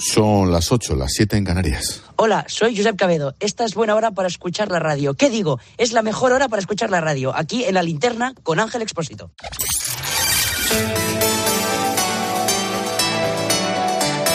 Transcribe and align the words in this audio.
Son 0.00 0.50
las 0.50 0.72
8, 0.72 0.96
las 0.96 1.12
7 1.12 1.36
en 1.36 1.44
Canarias. 1.44 2.02
Hola, 2.16 2.46
soy 2.48 2.74
Josep 2.74 2.96
Cabedo. 2.96 3.34
Esta 3.38 3.66
es 3.66 3.74
buena 3.74 3.94
hora 3.94 4.10
para 4.12 4.28
escuchar 4.28 4.70
la 4.70 4.78
radio. 4.78 5.12
¿Qué 5.12 5.28
digo? 5.28 5.60
Es 5.76 5.92
la 5.92 6.00
mejor 6.00 6.32
hora 6.32 6.48
para 6.48 6.60
escuchar 6.60 6.88
la 6.88 7.02
radio. 7.02 7.36
Aquí 7.36 7.64
en 7.64 7.74
la 7.74 7.82
linterna 7.82 8.32
con 8.42 8.60
Ángel 8.60 8.80
Expósito. 8.80 9.30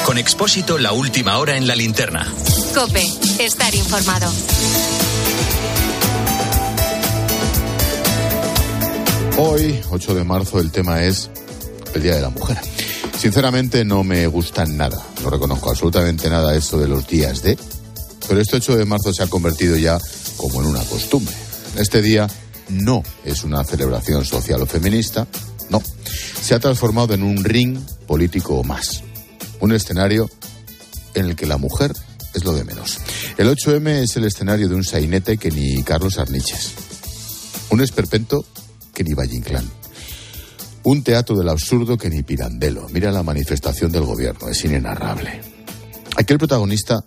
Con 0.05 0.19
Expósito, 0.19 0.77
la 0.77 0.91
última 0.91 1.39
hora 1.39 1.57
en 1.57 1.65
la 1.65 1.75
linterna. 1.75 2.31
Cope, 2.75 3.03
estar 3.39 3.73
informado. 3.73 4.31
Hoy, 9.37 9.81
8 9.89 10.13
de 10.13 10.23
marzo, 10.23 10.59
el 10.59 10.71
tema 10.71 11.03
es 11.03 11.31
el 11.95 12.03
Día 12.03 12.15
de 12.15 12.21
la 12.21 12.29
Mujer. 12.29 12.57
Sinceramente 13.17 13.85
no 13.85 14.03
me 14.03 14.27
gusta 14.27 14.65
nada, 14.65 15.01
no 15.23 15.29
reconozco 15.29 15.69
absolutamente 15.69 16.29
nada 16.29 16.55
eso 16.55 16.77
de 16.77 16.87
los 16.87 17.07
días 17.07 17.41
de, 17.41 17.57
pero 18.27 18.41
este 18.41 18.57
8 18.57 18.75
de 18.75 18.85
marzo 18.85 19.13
se 19.13 19.23
ha 19.23 19.27
convertido 19.27 19.77
ya 19.77 19.97
como 20.37 20.61
en 20.61 20.67
una 20.67 20.83
costumbre. 20.83 21.33
Este 21.77 22.01
día 22.01 22.27
no 22.69 23.03
es 23.23 23.43
una 23.43 23.63
celebración 23.63 24.25
social 24.25 24.61
o 24.61 24.65
feminista, 24.65 25.27
no, 25.69 25.81
se 26.41 26.53
ha 26.53 26.59
transformado 26.59 27.13
en 27.13 27.23
un 27.23 27.43
ring 27.43 27.79
político 28.05 28.59
o 28.59 28.63
más, 28.63 29.01
un 29.59 29.71
escenario 29.71 30.29
en 31.13 31.27
el 31.27 31.35
que 31.35 31.45
la 31.45 31.57
mujer 31.57 31.93
es 32.33 32.43
lo 32.43 32.53
de 32.53 32.65
menos. 32.65 32.99
El 33.37 33.47
8M 33.47 34.03
es 34.03 34.17
el 34.17 34.25
escenario 34.25 34.67
de 34.67 34.75
un 34.75 34.83
sainete 34.83 35.37
que 35.37 35.51
ni 35.51 35.81
Carlos 35.83 36.19
Arniches, 36.19 36.73
un 37.69 37.81
esperpento 37.81 38.45
que 38.93 39.03
ni 39.03 39.13
Valle 39.13 39.37
Inclán 39.37 39.84
un 40.85 41.03
teatro 41.03 41.35
del 41.35 41.49
absurdo 41.49 41.97
que 41.97 42.09
ni 42.09 42.21
Pirandello. 42.21 42.87
Mira 42.89 43.11
la 43.11 43.23
manifestación 43.23 43.91
del 43.91 44.03
gobierno, 44.03 44.49
es 44.49 44.63
inenarrable. 44.65 45.41
Aquí 46.15 46.31
el 46.31 46.39
protagonista, 46.39 47.03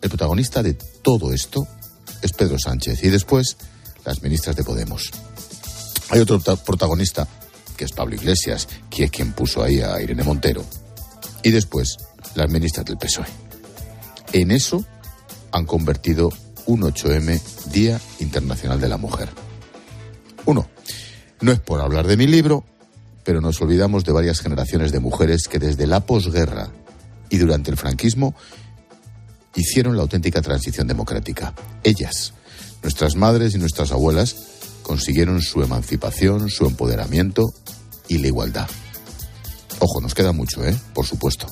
el 0.00 0.08
protagonista 0.08 0.62
de 0.62 0.74
todo 0.74 1.32
esto 1.32 1.66
es 2.22 2.32
Pedro 2.32 2.58
Sánchez 2.58 3.02
y 3.02 3.08
después 3.08 3.56
las 4.04 4.22
ministras 4.22 4.54
de 4.54 4.62
Podemos. 4.62 5.10
Hay 6.10 6.20
otro 6.20 6.38
protagonista, 6.38 7.26
que 7.76 7.84
es 7.84 7.92
Pablo 7.92 8.14
Iglesias, 8.14 8.68
que 8.88 9.04
es 9.04 9.10
quien 9.10 9.32
puso 9.32 9.64
ahí 9.64 9.80
a 9.80 10.00
Irene 10.00 10.22
Montero. 10.22 10.64
Y 11.42 11.50
después 11.50 11.98
las 12.36 12.48
ministras 12.48 12.86
del 12.86 12.98
PSOE. 12.98 13.26
En 14.32 14.52
eso 14.52 14.84
han 15.50 15.66
convertido 15.66 16.30
un 16.66 16.82
8M 16.82 17.40
Día 17.72 18.00
Internacional 18.20 18.80
de 18.80 18.88
la 18.88 18.96
Mujer. 18.96 19.28
Uno, 20.44 20.68
no 21.40 21.50
es 21.50 21.58
por 21.58 21.80
hablar 21.80 22.06
de 22.06 22.16
mi 22.16 22.26
libro, 22.26 22.64
pero 23.28 23.42
nos 23.42 23.60
olvidamos 23.60 24.06
de 24.06 24.12
varias 24.12 24.40
generaciones 24.40 24.90
de 24.90 25.00
mujeres 25.00 25.48
que 25.48 25.58
desde 25.58 25.86
la 25.86 26.00
posguerra 26.00 26.70
y 27.28 27.36
durante 27.36 27.70
el 27.70 27.76
franquismo 27.76 28.34
hicieron 29.54 29.96
la 29.96 30.02
auténtica 30.02 30.40
transición 30.40 30.86
democrática. 30.86 31.52
Ellas, 31.84 32.32
nuestras 32.82 33.16
madres 33.16 33.54
y 33.54 33.58
nuestras 33.58 33.92
abuelas, 33.92 34.34
consiguieron 34.82 35.42
su 35.42 35.62
emancipación, 35.62 36.48
su 36.48 36.64
empoderamiento 36.64 37.52
y 38.08 38.16
la 38.16 38.28
igualdad. 38.28 38.66
Ojo, 39.78 40.00
nos 40.00 40.14
queda 40.14 40.32
mucho, 40.32 40.64
¿eh? 40.64 40.74
Por 40.94 41.04
supuesto. 41.04 41.48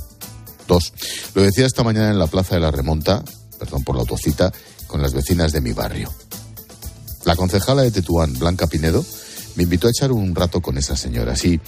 Dos. 0.67 0.95
Lo 1.35 1.43
decía 1.43 1.67
esta 1.67 1.85
mañana 1.85 2.09
en 2.09 2.19
la 2.19 2.27
Plaza 2.27 2.55
de 2.55 2.63
la 2.63 2.71
Remonta, 2.71 3.23
perdón 3.59 3.85
por 3.85 3.97
la 3.97 4.01
autocita, 4.01 4.51
con 4.87 5.03
las 5.03 5.13
vecinas 5.13 5.53
de 5.53 5.61
mi 5.61 5.73
barrio. 5.73 6.11
La 7.27 7.37
concejala 7.37 7.83
de 7.83 7.91
Tetuán, 7.91 8.33
Blanca 8.39 8.67
Pinedo, 8.67 9.05
me 9.57 9.65
invitó 9.65 9.89
a 9.89 9.91
echar 9.91 10.13
un 10.13 10.35
rato 10.35 10.61
con 10.61 10.79
esa 10.79 10.97
señora, 10.97 11.35
sí, 11.35 11.61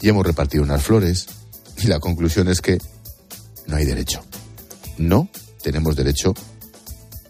y 0.00 0.08
hemos 0.08 0.24
repartido 0.24 0.62
unas 0.62 0.82
flores, 0.82 1.26
y 1.78 1.86
la 1.86 1.98
conclusión 1.98 2.48
es 2.48 2.60
que 2.60 2.78
no 3.66 3.76
hay 3.76 3.84
derecho. 3.84 4.22
No 4.98 5.28
tenemos 5.62 5.96
derecho 5.96 6.34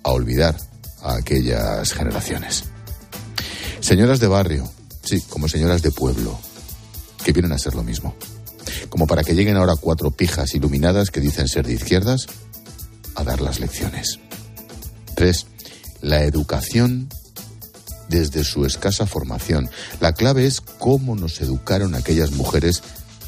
a 0.03 0.11
olvidar 0.11 0.57
a 1.03 1.15
aquellas 1.15 1.93
generaciones. 1.93 2.65
Señoras 3.81 4.21
de 4.21 4.27
barrio, 4.27 4.71
sí, 5.03 5.21
como 5.23 5.49
señoras 5.49 5.83
de 5.83 5.91
pueblo, 5.91 6.39
que 7.25 7.33
vienen 7.33 7.53
a 7.53 7.59
ser 7.59 7.75
lo 7.75 7.83
mismo. 7.83 8.15
Como 8.89 9.07
para 9.07 9.23
que 9.23 9.35
lleguen 9.35 9.57
ahora 9.57 9.77
cuatro 9.81 10.11
pijas 10.11 10.55
iluminadas 10.55 11.11
que 11.11 11.21
dicen 11.21 11.49
ser 11.49 11.67
de 11.67 11.75
izquierdas 11.75 12.27
a 13.15 13.25
dar 13.25 13.41
las 13.41 13.61
lecciones. 13.61 14.19
Tres, 15.15 15.47
la 16.01 16.23
educación 16.25 17.09
desde 18.11 18.45
su 18.45 18.67
escasa 18.67 19.07
formación. 19.07 19.71
La 20.01 20.13
clave 20.13 20.45
es 20.45 20.61
cómo 20.61 21.15
nos 21.17 21.41
educaron 21.41 21.95
aquellas 21.95 22.33
mujeres 22.33 22.83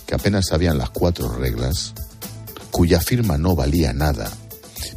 que 0.06 0.14
apenas 0.14 0.48
sabían 0.48 0.76
las 0.76 0.90
cuatro 0.90 1.32
reglas, 1.32 1.94
cuya 2.70 3.00
firma 3.00 3.38
no 3.38 3.54
valía 3.54 3.92
nada, 3.92 4.30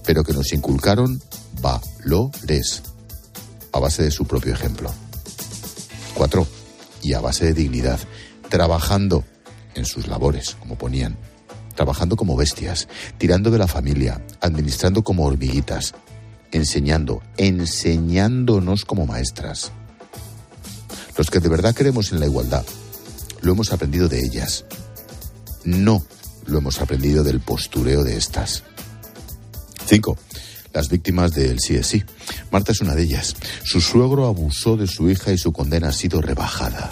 pero 0.04 0.24
que 0.24 0.34
nos 0.34 0.52
inculcaron 0.52 1.22
valores 1.62 2.82
a 3.72 3.80
base 3.80 4.04
de 4.04 4.12
su 4.12 4.26
propio 4.26 4.54
ejemplo. 4.54 4.92
Cuatro, 6.16 6.48
y 7.02 7.14
a 7.14 7.22
base 7.22 7.46
de 7.46 7.54
dignidad, 7.54 8.00
trabajando 8.50 9.24
en 9.76 9.86
sus 9.86 10.08
labores, 10.08 10.56
como 10.60 10.78
ponían, 10.78 11.18
trabajando 11.76 12.16
como 12.16 12.36
bestias, 12.36 12.88
tirando 13.20 13.52
de 13.52 13.60
la 13.60 13.68
familia, 13.68 14.26
administrando 14.42 15.04
como 15.04 15.26
hormiguitas, 15.26 15.94
enseñando, 16.56 17.22
enseñándonos 17.38 18.86
como 18.86 19.06
maestras. 19.06 19.72
Los 21.18 21.30
que 21.30 21.40
de 21.40 21.50
verdad 21.50 21.76
creemos 21.76 22.12
en 22.12 22.20
la 22.20 22.26
igualdad, 22.26 22.66
lo 23.42 23.52
hemos 23.52 23.72
aprendido 23.74 24.08
de 24.08 24.20
ellas. 24.20 24.66
No 25.66 26.06
lo 26.46 26.58
hemos 26.58 26.80
aprendido 26.80 27.24
del 27.24 27.42
postureo 27.42 28.04
de 28.04 28.18
estas. 28.18 28.64
Cinco. 29.86 30.18
Las 30.74 30.90
víctimas 30.90 31.34
del 31.34 31.60
sí 31.60 31.76
es 31.76 31.88
sí. 31.88 32.04
Marta 32.52 32.72
es 32.74 32.82
una 32.82 32.96
de 32.96 33.04
ellas. 33.04 33.36
Su 33.64 33.80
suegro 33.80 34.28
abusó 34.28 34.76
de 34.76 34.88
su 34.88 35.10
hija 35.10 35.32
y 35.32 35.38
su 35.38 35.54
condena 35.54 35.90
ha 35.90 35.94
sido 35.94 36.22
rebajada. 36.22 36.90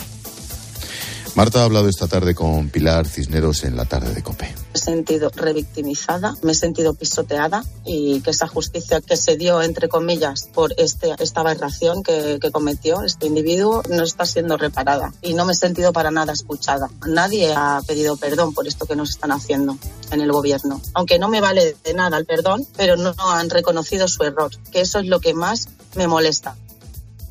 Marta 1.35 1.61
ha 1.61 1.63
hablado 1.65 1.89
esta 1.89 2.07
tarde 2.07 2.33
con 2.33 2.69
Pilar 2.69 3.07
Cisneros 3.07 3.63
en 3.63 3.75
la 3.75 3.85
tarde 3.85 4.13
de 4.13 4.23
COPE. 4.23 4.62
He 4.73 4.77
sentido 4.79 5.31
revictimizada, 5.35 6.35
me 6.41 6.53
he 6.53 6.55
sentido 6.55 6.93
pisoteada 6.93 7.63
y 7.85 8.21
que 8.21 8.31
esa 8.31 8.47
justicia 8.47 9.01
que 9.01 9.17
se 9.17 9.37
dio, 9.37 9.61
entre 9.61 9.87
comillas, 9.87 10.49
por 10.53 10.73
este, 10.77 11.13
esta 11.19 11.41
aberración 11.41 12.03
que, 12.03 12.39
que 12.41 12.51
cometió 12.51 13.03
este 13.03 13.27
individuo 13.27 13.83
no 13.89 14.03
está 14.03 14.25
siendo 14.25 14.57
reparada 14.57 15.13
y 15.21 15.33
no 15.33 15.45
me 15.45 15.53
he 15.53 15.55
sentido 15.55 15.93
para 15.93 16.11
nada 16.11 16.33
escuchada. 16.33 16.89
Nadie 17.07 17.53
ha 17.55 17.81
pedido 17.85 18.17
perdón 18.17 18.53
por 18.53 18.67
esto 18.67 18.85
que 18.85 18.95
nos 18.95 19.11
están 19.11 19.31
haciendo 19.31 19.77
en 20.11 20.21
el 20.21 20.31
gobierno. 20.31 20.81
Aunque 20.93 21.19
no 21.19 21.29
me 21.29 21.41
vale 21.41 21.75
de 21.83 21.93
nada 21.93 22.17
el 22.17 22.25
perdón, 22.25 22.65
pero 22.75 22.95
no 22.95 23.13
han 23.19 23.49
reconocido 23.49 24.07
su 24.07 24.23
error, 24.23 24.51
que 24.71 24.81
eso 24.81 24.99
es 24.99 25.07
lo 25.07 25.19
que 25.19 25.33
más 25.33 25.69
me 25.95 26.07
molesta. 26.07 26.55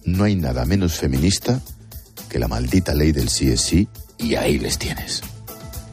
No 0.05 0.25
hay 0.25 0.35
nada 0.35 0.65
menos 0.65 0.95
feminista 0.95 1.61
que 2.29 2.39
la 2.39 2.49
maldita 2.49 2.95
ley 2.95 3.13
del 3.13 3.29
sí 3.29 3.51
es 3.51 3.61
sí 3.61 3.89
y 4.19 4.37
ahí 4.37 4.59
les 4.59 4.79
tienes. 4.79 5.23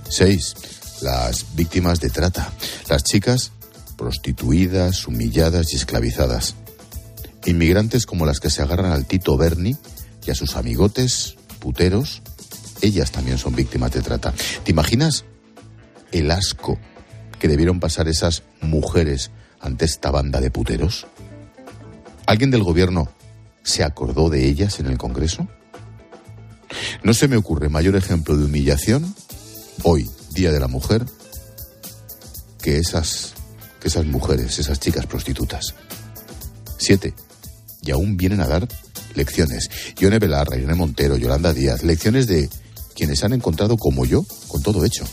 Seis, 0.08 0.56
las 1.02 1.56
víctimas 1.56 2.00
de 2.00 2.10
trata. 2.10 2.52
Las 2.90 3.04
chicas 3.04 3.52
prostituidas, 3.98 5.08
humilladas 5.08 5.74
y 5.74 5.76
esclavizadas. 5.76 6.56
Inmigrantes 7.46 8.06
como 8.06 8.26
las 8.26 8.40
que 8.40 8.50
se 8.50 8.62
agarran 8.62 8.92
al 8.92 9.06
Tito 9.06 9.38
Berni 9.38 9.76
y 10.26 10.32
a 10.32 10.36
sus 10.36 10.56
amigotes, 10.56 11.36
puteros, 11.60 12.22
ellas 12.82 13.12
también 13.12 13.38
son 13.38 13.56
víctimas 13.56 13.92
de 13.92 14.02
trata. 14.02 14.34
¿Te 14.64 14.72
imaginas 14.72 15.26
el 16.12 16.32
asco 16.32 16.80
que 17.40 17.48
debieron 17.48 17.80
pasar 17.80 18.08
esas 18.08 18.44
mujeres 18.62 19.32
ante 19.60 19.86
esta 19.86 20.12
banda 20.12 20.40
de 20.40 20.52
puteros? 20.52 21.08
¿Alguien 22.26 22.52
del 22.52 22.64
gobierno 22.64 23.10
se 23.64 23.84
acordó 23.84 24.30
de 24.30 24.48
ellas 24.48 24.80
en 24.80 24.86
el 24.86 24.98
Congreso? 24.98 25.48
No 27.04 27.14
se 27.14 27.28
me 27.28 27.38
ocurre 27.38 27.70
mayor 27.70 27.96
ejemplo 27.96 28.38
de 28.38 28.46
humillación 28.46 29.14
hoy, 29.84 30.10
Día 30.40 30.52
de 30.54 30.60
la 30.62 30.70
Mujer, 30.70 31.06
que 32.62 32.78
esas, 32.78 33.34
que 33.82 33.90
esas 33.90 34.06
mujeres, 34.06 34.58
esas 34.58 34.80
chicas 34.80 35.06
prostitutas. 35.06 35.76
Siete. 36.78 37.14
Y 37.82 37.92
aún 37.92 38.16
vienen 38.16 38.40
a 38.40 38.48
dar 38.48 38.66
lecciones. 39.16 39.70
Ione 40.00 40.18
Belarra, 40.18 40.56
Irene 40.56 40.76
Montero, 40.76 41.18
Yolanda 41.18 41.52
Díaz, 41.52 41.84
lecciones 41.84 42.28
de 42.28 42.50
quienes 42.96 43.24
han 43.26 43.34
encontrado 43.34 43.76
como 43.76 44.06
yo 44.06 44.26
con 44.48 44.64
todo 44.64 44.86
hecho. 44.86 45.04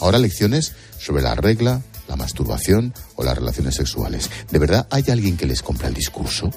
Ahora 0.00 0.18
lecciones 0.18 0.72
sobre 0.98 1.22
la 1.22 1.34
regla, 1.34 1.82
la 2.08 2.16
masturbación 2.16 2.94
o 3.16 3.24
las 3.24 3.36
relaciones 3.36 3.74
sexuales. 3.74 4.30
¿De 4.50 4.58
verdad 4.58 4.86
hay 4.90 5.04
alguien 5.08 5.36
que 5.36 5.44
les 5.44 5.60
compra 5.60 5.88
el 5.88 5.94
discurso? 5.94 6.50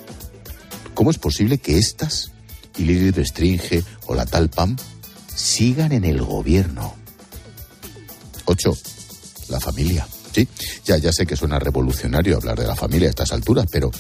¿Cómo 0.93 1.11
es 1.11 1.17
posible 1.17 1.57
que 1.57 1.77
estas 1.77 2.31
y 2.77 2.83
Lili 2.83 3.11
Restringe 3.11 3.83
o 4.07 4.15
la 4.15 4.25
tal 4.25 4.49
PAM 4.49 4.77
sigan 5.35 5.91
en 5.91 6.05
el 6.05 6.21
gobierno. 6.21 7.00
8. 8.45 8.77
La 9.49 9.59
familia. 9.59 10.07
Sí, 10.33 10.47
ya, 10.85 10.97
ya 10.97 11.11
sé 11.11 11.25
que 11.25 11.35
suena 11.35 11.59
revolucionario 11.59 12.37
hablar 12.37 12.57
de 12.57 12.67
la 12.67 12.75
familia 12.75 13.07
a 13.07 13.11
estas 13.11 13.31
alturas, 13.33 13.65
pero 13.69 13.91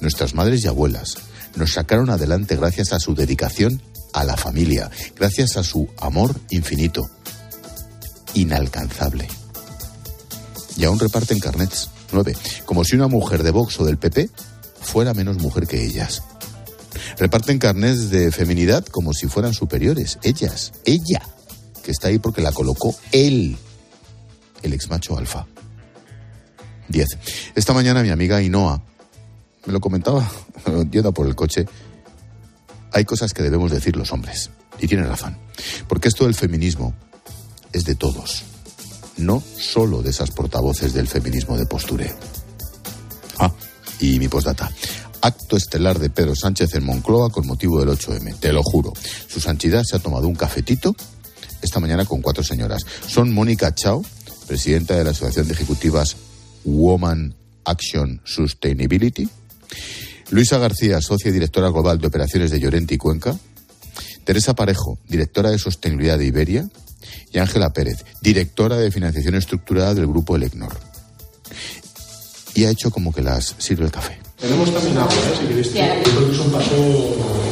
nuestras 0.00 0.34
madres 0.34 0.64
y 0.64 0.68
abuelas 0.68 1.16
nos 1.56 1.72
sacaron 1.72 2.10
adelante 2.10 2.56
gracias 2.56 2.92
a 2.92 3.00
su 3.00 3.14
dedicación 3.14 3.82
a 4.12 4.24
la 4.24 4.36
familia, 4.36 4.90
gracias 5.16 5.56
a 5.56 5.64
su 5.64 5.88
amor 5.98 6.34
infinito, 6.50 7.08
inalcanzable. 8.34 9.28
Y 10.76 10.84
aún 10.84 10.98
reparten 10.98 11.38
carnets. 11.38 11.90
Nueve. 12.12 12.36
Como 12.64 12.84
si 12.84 12.96
una 12.96 13.06
mujer 13.06 13.42
de 13.42 13.50
Vox 13.50 13.78
o 13.80 13.84
del 13.84 13.98
PP 13.98 14.30
fuera 14.80 15.14
menos 15.14 15.38
mujer 15.38 15.66
que 15.66 15.84
ellas. 15.84 16.22
Reparten 17.18 17.58
carnets 17.58 18.10
de 18.10 18.32
feminidad 18.32 18.84
como 18.86 19.12
si 19.12 19.28
fueran 19.28 19.54
superiores. 19.54 20.18
Ellas. 20.22 20.72
Ella. 20.84 21.22
Que 21.82 21.90
está 21.90 22.08
ahí 22.08 22.18
porque 22.18 22.42
la 22.42 22.52
colocó 22.52 22.94
él. 23.12 23.56
El 24.62 24.72
ex 24.72 24.90
macho 24.90 25.16
alfa. 25.16 25.46
Diez. 26.88 27.08
Esta 27.54 27.72
mañana 27.72 28.02
mi 28.02 28.10
amiga 28.10 28.42
Inoa 28.42 28.82
me 29.66 29.72
lo 29.72 29.80
comentaba 29.80 30.28
yendo 30.90 31.12
por 31.12 31.26
el 31.26 31.34
coche. 31.34 31.66
Hay 32.92 33.04
cosas 33.04 33.32
que 33.32 33.42
debemos 33.42 33.70
decir 33.70 33.96
los 33.96 34.12
hombres. 34.12 34.50
Y 34.78 34.88
tiene 34.88 35.04
razón. 35.04 35.36
Porque 35.88 36.08
esto 36.08 36.24
del 36.24 36.34
feminismo 36.34 36.94
es 37.72 37.84
de 37.84 37.94
todos. 37.94 38.42
No 39.18 39.42
solo 39.58 40.02
de 40.02 40.10
esas 40.10 40.30
portavoces 40.30 40.92
del 40.92 41.06
feminismo 41.06 41.56
de 41.56 41.66
postureo. 41.66 42.16
Ah, 43.38 43.52
y 44.00 44.18
mi 44.18 44.28
postdata. 44.28 44.70
Acto 45.22 45.56
estelar 45.56 45.98
de 45.98 46.08
Pedro 46.08 46.34
Sánchez 46.34 46.74
en 46.74 46.84
Moncloa 46.84 47.30
con 47.30 47.46
motivo 47.46 47.78
del 47.78 47.90
8M. 47.90 48.38
Te 48.38 48.52
lo 48.52 48.62
juro. 48.62 48.92
Su 49.28 49.40
santidad 49.40 49.82
se 49.84 49.96
ha 49.96 49.98
tomado 49.98 50.26
un 50.26 50.34
cafetito 50.34 50.96
esta 51.62 51.80
mañana 51.80 52.04
con 52.04 52.22
cuatro 52.22 52.42
señoras. 52.42 52.84
Son 53.06 53.32
Mónica 53.32 53.74
Chao, 53.74 54.04
presidenta 54.46 54.96
de 54.96 55.04
la 55.04 55.10
Asociación 55.10 55.46
de 55.46 55.54
Ejecutivas 55.54 56.16
Woman 56.64 57.34
Action 57.64 58.20
Sustainability. 58.24 59.28
Luisa 60.30 60.58
García, 60.58 61.00
socia 61.00 61.30
y 61.30 61.32
directora 61.32 61.70
global 61.70 62.00
de 62.00 62.06
operaciones 62.06 62.50
de 62.50 62.60
Llorente 62.60 62.94
y 62.94 62.98
Cuenca. 62.98 63.36
Teresa 64.24 64.54
Parejo, 64.54 64.98
directora 65.08 65.50
de 65.50 65.58
sostenibilidad 65.58 66.18
de 66.18 66.26
Iberia. 66.26 66.68
Y 67.32 67.38
Ángela 67.38 67.72
Pérez, 67.72 68.04
directora 68.20 68.76
de 68.76 68.90
financiación 68.90 69.34
estructurada 69.34 69.94
del 69.94 70.06
grupo 70.06 70.36
Elecnor. 70.36 70.78
Y 72.54 72.64
ha 72.64 72.70
hecho 72.70 72.90
como 72.90 73.12
que 73.12 73.22
las 73.22 73.54
sirve 73.58 73.84
el 73.84 73.92
café. 73.92 74.18
Tenemos 74.40 74.72
también 74.72 74.98
agua, 74.98 75.12
¿eh? 75.12 75.36
si 75.38 75.46
queréis. 75.46 75.72
Yo 75.72 76.12
creo 76.12 76.26
que 76.26 76.32
es 76.32 76.38
un 76.38 76.50
paso 76.50 77.49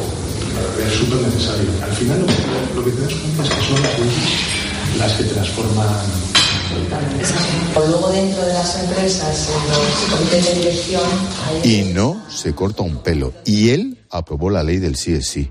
eh, 0.81 0.91
súper 0.99 1.21
necesario. 1.21 1.71
Al 1.83 1.93
final 1.93 2.21
lo 2.21 2.27
que, 2.27 2.75
lo 2.77 2.85
que 2.85 2.91
te 2.93 3.01
das 3.03 3.15
cuenta 3.15 3.43
es 3.43 3.49
que 3.51 3.63
son 3.63 3.83
las 3.83 4.99
las 4.99 5.13
que 5.13 5.25
transforman 5.25 5.89
Luego 7.77 8.11
dentro 8.11 8.45
de 8.45 8.53
las 8.53 8.83
empresas, 8.83 9.49
en 9.49 9.69
los 9.71 10.19
comités 10.19 10.45
de 10.47 10.55
dirección... 10.55 11.03
hay- 11.63 11.71
Y 11.81 11.93
no 11.95 12.23
se 12.29 12.55
corta 12.55 12.83
un 12.83 13.03
pelo. 13.03 13.33
Y 13.45 13.71
él 13.71 13.99
aprobó 14.11 14.51
la 14.51 14.63
ley 14.63 14.79
del 14.79 14.97
sí 14.97 15.15
es 15.15 15.29
sí. 15.29 15.51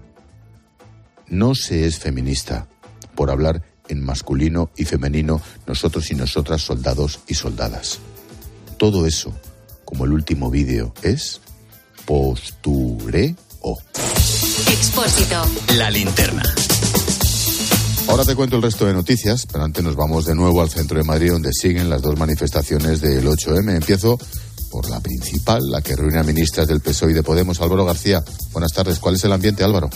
No 1.27 1.55
se 1.55 1.85
es 1.87 1.97
feminista 1.99 2.67
por 3.15 3.31
hablar 3.31 3.63
en 3.87 4.03
masculino 4.03 4.69
y 4.77 4.85
femenino 4.85 5.41
nosotros 5.65 6.09
y 6.11 6.15
nosotras 6.15 6.61
soldados 6.61 7.19
y 7.27 7.33
soldadas. 7.33 7.99
Todo 8.77 9.05
eso, 9.07 9.33
como 9.85 10.05
el 10.05 10.11
último 10.13 10.51
vídeo, 10.51 10.93
es 11.03 11.41
postureo. 12.05 13.35
Expósito. 14.69 15.41
La 15.77 15.89
linterna. 15.89 16.43
Ahora 18.07 18.23
te 18.23 18.35
cuento 18.35 18.55
el 18.55 18.61
resto 18.61 18.85
de 18.85 18.93
noticias, 18.93 19.45
pero 19.51 19.63
antes 19.63 19.83
nos 19.83 19.95
vamos 19.95 20.25
de 20.25 20.35
nuevo 20.35 20.61
al 20.61 20.69
centro 20.69 20.97
de 20.97 21.03
Madrid 21.03 21.31
donde 21.31 21.51
siguen 21.51 21.89
las 21.89 22.01
dos 22.01 22.17
manifestaciones 22.17 23.01
del 23.01 23.27
8M. 23.27 23.75
Empiezo 23.75 24.17
por 24.71 24.89
la 24.89 24.99
principal, 24.99 25.61
la 25.69 25.81
que 25.81 25.95
reúne 25.95 26.19
a 26.19 26.23
ministras 26.23 26.67
del 26.67 26.81
PSOE 26.81 27.11
y 27.11 27.13
de 27.13 27.23
Podemos. 27.23 27.59
Álvaro 27.61 27.85
García, 27.85 28.23
buenas 28.51 28.71
tardes. 28.71 28.99
¿Cuál 28.99 29.15
es 29.15 29.23
el 29.23 29.33
ambiente, 29.33 29.63
Álvaro? 29.63 29.89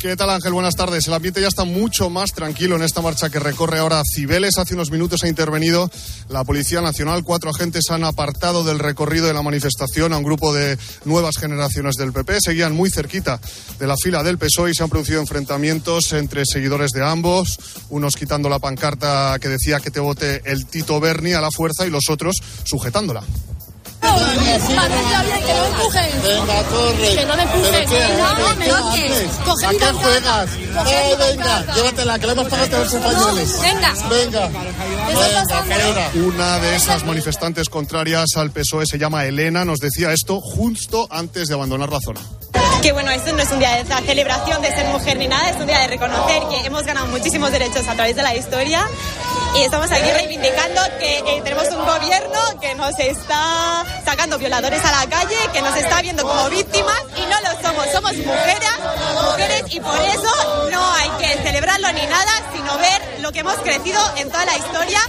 ¿Qué 0.00 0.16
tal 0.16 0.30
Ángel? 0.30 0.54
Buenas 0.54 0.76
tardes. 0.76 1.06
El 1.08 1.12
ambiente 1.12 1.42
ya 1.42 1.48
está 1.48 1.64
mucho 1.64 2.08
más 2.08 2.32
tranquilo 2.32 2.74
en 2.74 2.80
esta 2.80 3.02
marcha 3.02 3.28
que 3.28 3.38
recorre 3.38 3.80
ahora 3.80 4.00
Cibeles. 4.14 4.56
Hace 4.56 4.72
unos 4.72 4.90
minutos 4.90 5.24
ha 5.24 5.28
intervenido 5.28 5.90
la 6.30 6.42
Policía 6.42 6.80
Nacional. 6.80 7.22
Cuatro 7.22 7.50
agentes 7.50 7.90
han 7.90 8.04
apartado 8.04 8.64
del 8.64 8.78
recorrido 8.78 9.26
de 9.26 9.34
la 9.34 9.42
manifestación 9.42 10.14
a 10.14 10.16
un 10.16 10.24
grupo 10.24 10.54
de 10.54 10.78
nuevas 11.04 11.36
generaciones 11.36 11.96
del 11.96 12.14
PP. 12.14 12.40
Seguían 12.40 12.74
muy 12.74 12.88
cerquita 12.88 13.42
de 13.78 13.86
la 13.86 13.96
fila 14.02 14.22
del 14.22 14.38
PSOE 14.38 14.70
y 14.70 14.74
se 14.74 14.82
han 14.82 14.88
producido 14.88 15.20
enfrentamientos 15.20 16.14
entre 16.14 16.46
seguidores 16.46 16.92
de 16.92 17.04
ambos. 17.04 17.58
Unos 17.90 18.16
quitando 18.16 18.48
la 18.48 18.58
pancarta 18.58 19.36
que 19.38 19.48
decía 19.48 19.80
que 19.80 19.90
te 19.90 20.00
vote 20.00 20.40
el 20.46 20.64
Tito 20.64 20.98
Berni 20.98 21.34
a 21.34 21.42
la 21.42 21.50
fuerza 21.50 21.86
y 21.86 21.90
los 21.90 22.08
otros 22.08 22.36
sujetándola. 22.64 23.22
Que 24.00 24.74
no 24.74 25.62
me 25.62 25.66
empujes. 25.66 26.22
Venga, 26.22 26.62
corre. 26.64 27.14
Que 27.14 27.24
no 27.26 27.36
me 27.36 27.42
empujes. 27.42 27.70
¿Pero 27.70 27.90
qué 27.90 27.98
No, 28.16 28.54
me 28.56 28.64
¿Qué 28.64 28.70
toques. 29.78 30.02
juegas? 30.02 30.50
Eh, 30.86 31.16
venga, 31.18 31.74
llévatela, 31.74 32.18
que 32.18 32.26
le 32.26 32.32
hemos 32.32 32.48
pagado 32.48 32.78
los 32.78 32.94
españoles. 32.94 33.60
venga. 33.60 33.94
Venga. 34.08 34.50
Una 36.14 36.58
de 36.58 36.76
esas 36.76 37.04
manifestantes 37.04 37.68
contrarias 37.68 38.26
al 38.36 38.50
PSOE 38.50 38.86
se 38.86 38.98
llama 38.98 39.24
Elena. 39.26 39.64
Nos 39.64 39.78
decía 39.80 40.12
esto 40.12 40.40
justo 40.40 41.06
antes 41.10 41.48
de 41.48 41.54
abandonar 41.54 41.90
la 41.90 42.00
zona. 42.00 42.20
Que 42.82 42.92
bueno, 42.92 43.10
esto 43.10 43.32
no 43.34 43.40
es 43.42 43.50
un 43.50 43.58
día 43.58 43.82
de 43.82 44.06
celebración 44.06 44.62
de 44.62 44.68
ser 44.70 44.86
mujer 44.88 45.18
ni 45.18 45.28
nada, 45.28 45.50
es 45.50 45.56
un 45.56 45.66
día 45.66 45.80
de 45.80 45.88
reconocer 45.88 46.42
que 46.48 46.66
hemos 46.66 46.82
ganado 46.84 47.06
muchísimos 47.08 47.52
derechos 47.52 47.86
a 47.86 47.94
través 47.94 48.16
de 48.16 48.22
la 48.22 48.34
historia 48.34 48.86
y 49.54 49.62
estamos 49.62 49.90
aquí 49.90 50.10
reivindicando 50.10 50.80
que 50.98 51.18
eh, 51.18 51.40
tenemos 51.42 51.68
un 51.68 51.84
gobierno 51.84 52.60
que 52.60 52.74
nos 52.74 52.98
está 52.98 53.84
sacando 54.04 54.38
violadores 54.38 54.84
a 54.84 54.90
la 54.92 55.10
calle, 55.10 55.36
que 55.52 55.62
nos 55.62 55.76
está 55.76 56.02
viendo 56.02 56.22
como 56.22 56.48
víctimas 56.50 57.00
y 57.16 57.22
no 57.22 57.40
lo 57.40 57.62
somos, 57.62 57.86
somos 57.92 58.16
mujeres, 58.16 58.70
mujeres 59.22 59.64
y 59.70 59.80
por 59.80 60.00
eso 60.00 60.68
no 60.70 60.92
hay 60.94 61.10
que 61.20 61.42
celebrarlo 61.42 61.92
ni 61.92 62.06
nada, 62.06 62.32
sino 62.54 62.78
ver 62.78 63.20
lo 63.20 63.32
que 63.32 63.40
hemos 63.40 63.56
crecido 63.56 64.00
en 64.16 64.30
toda 64.30 64.44
la 64.44 64.56
historia. 64.56 65.00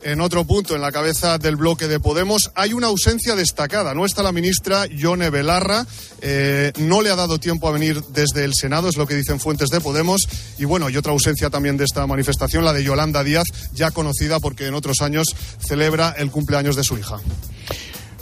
En 0.00 0.20
otro 0.20 0.44
punto, 0.44 0.76
en 0.76 0.80
la 0.80 0.92
cabeza 0.92 1.38
del 1.38 1.56
bloque 1.56 1.88
de 1.88 1.98
Podemos, 1.98 2.52
hay 2.54 2.72
una 2.72 2.86
ausencia 2.86 3.34
destacada. 3.34 3.94
No 3.94 4.06
está 4.06 4.22
la 4.22 4.30
ministra 4.30 4.86
Yone 4.86 5.28
Belarra. 5.30 5.86
eh, 6.20 6.72
no 6.78 7.02
le 7.02 7.10
ha 7.10 7.16
dado 7.16 7.38
tiempo 7.38 7.68
a 7.68 7.72
venir 7.72 8.02
desde 8.10 8.44
el 8.44 8.54
Senado, 8.54 8.88
es 8.88 8.96
lo 8.96 9.06
que 9.06 9.16
dicen 9.16 9.40
fuentes 9.40 9.70
de 9.70 9.80
Podemos. 9.80 10.28
Y 10.56 10.64
bueno, 10.66 10.88
y 10.88 10.96
otra 10.96 11.12
ausencia 11.12 11.50
también 11.50 11.76
de 11.76 11.84
esta 11.84 12.06
manifestación, 12.06 12.64
la 12.64 12.72
de 12.72 12.84
Yolanda 12.84 13.24
Díaz, 13.24 13.46
ya 13.72 13.90
conocida 13.90 14.38
porque 14.38 14.66
en 14.66 14.74
otros 14.74 15.00
años 15.00 15.26
celebra 15.66 16.14
el 16.16 16.30
cumpleaños 16.30 16.76
de 16.76 16.84
su 16.84 16.96
hija. 16.96 17.18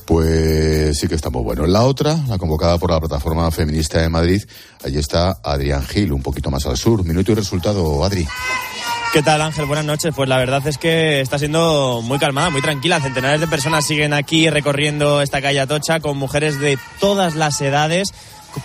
Pues 0.07 0.99
sí 0.99 1.09
que 1.09 1.17
está 1.17 1.31
muy 1.31 1.43
bueno. 1.43 1.67
La 1.67 1.83
otra, 1.83 2.17
la 2.29 2.39
convocada 2.39 2.79
por 2.79 2.91
la 2.91 3.01
plataforma 3.01 3.51
feminista 3.51 4.01
de 4.01 4.09
Madrid, 4.09 4.43
allí 4.85 4.99
está 4.99 5.41
Adrián 5.43 5.85
Gil, 5.85 6.13
un 6.13 6.23
poquito 6.23 6.51
más 6.51 6.65
al 6.67 6.77
sur. 6.77 7.05
Minuto 7.05 7.33
y 7.33 7.35
resultado, 7.35 8.05
Adri. 8.05 8.27
¿Qué 9.17 9.23
tal 9.23 9.41
Ángel? 9.41 9.65
Buenas 9.65 9.87
noches. 9.87 10.13
Pues 10.15 10.29
la 10.29 10.37
verdad 10.37 10.67
es 10.67 10.77
que 10.77 11.23
está 11.23 11.39
siendo 11.39 12.03
muy 12.05 12.19
calmada, 12.19 12.51
muy 12.51 12.61
tranquila. 12.61 13.01
Centenares 13.01 13.41
de 13.41 13.47
personas 13.47 13.87
siguen 13.87 14.13
aquí 14.13 14.51
recorriendo 14.51 15.23
esta 15.23 15.41
calle 15.41 15.59
Atocha 15.59 16.01
con 16.01 16.19
mujeres 16.19 16.61
de 16.61 16.79
todas 17.01 17.35
las 17.35 17.59
edades 17.63 18.13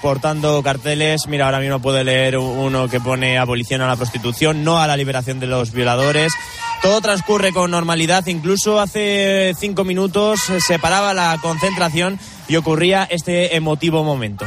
portando 0.02 0.62
carteles. 0.62 1.22
Mira, 1.30 1.46
ahora 1.46 1.62
mismo 1.62 1.80
puedo 1.80 2.04
leer 2.04 2.38
uno 2.38 2.90
que 2.90 3.00
pone 3.00 3.38
abolición 3.38 3.80
a 3.80 3.88
la 3.88 3.96
prostitución, 3.96 4.66
no 4.66 4.82
a 4.82 4.88
la 4.88 4.98
liberación 4.98 5.40
de 5.40 5.48
los 5.48 5.72
violadores. 5.72 6.34
Todo 6.82 7.00
transcurre 7.00 7.54
con 7.54 7.72
normalidad. 7.72 8.28
Incluso 8.28 8.82
hace 8.82 9.54
cinco 9.58 9.86
minutos 9.86 10.42
se 10.42 10.80
paraba 10.80 11.14
la 11.14 11.38
concentración 11.42 12.20
y 12.50 12.58
ocurría 12.58 13.08
este 13.10 13.56
emotivo 13.56 14.04
momento. 14.04 14.46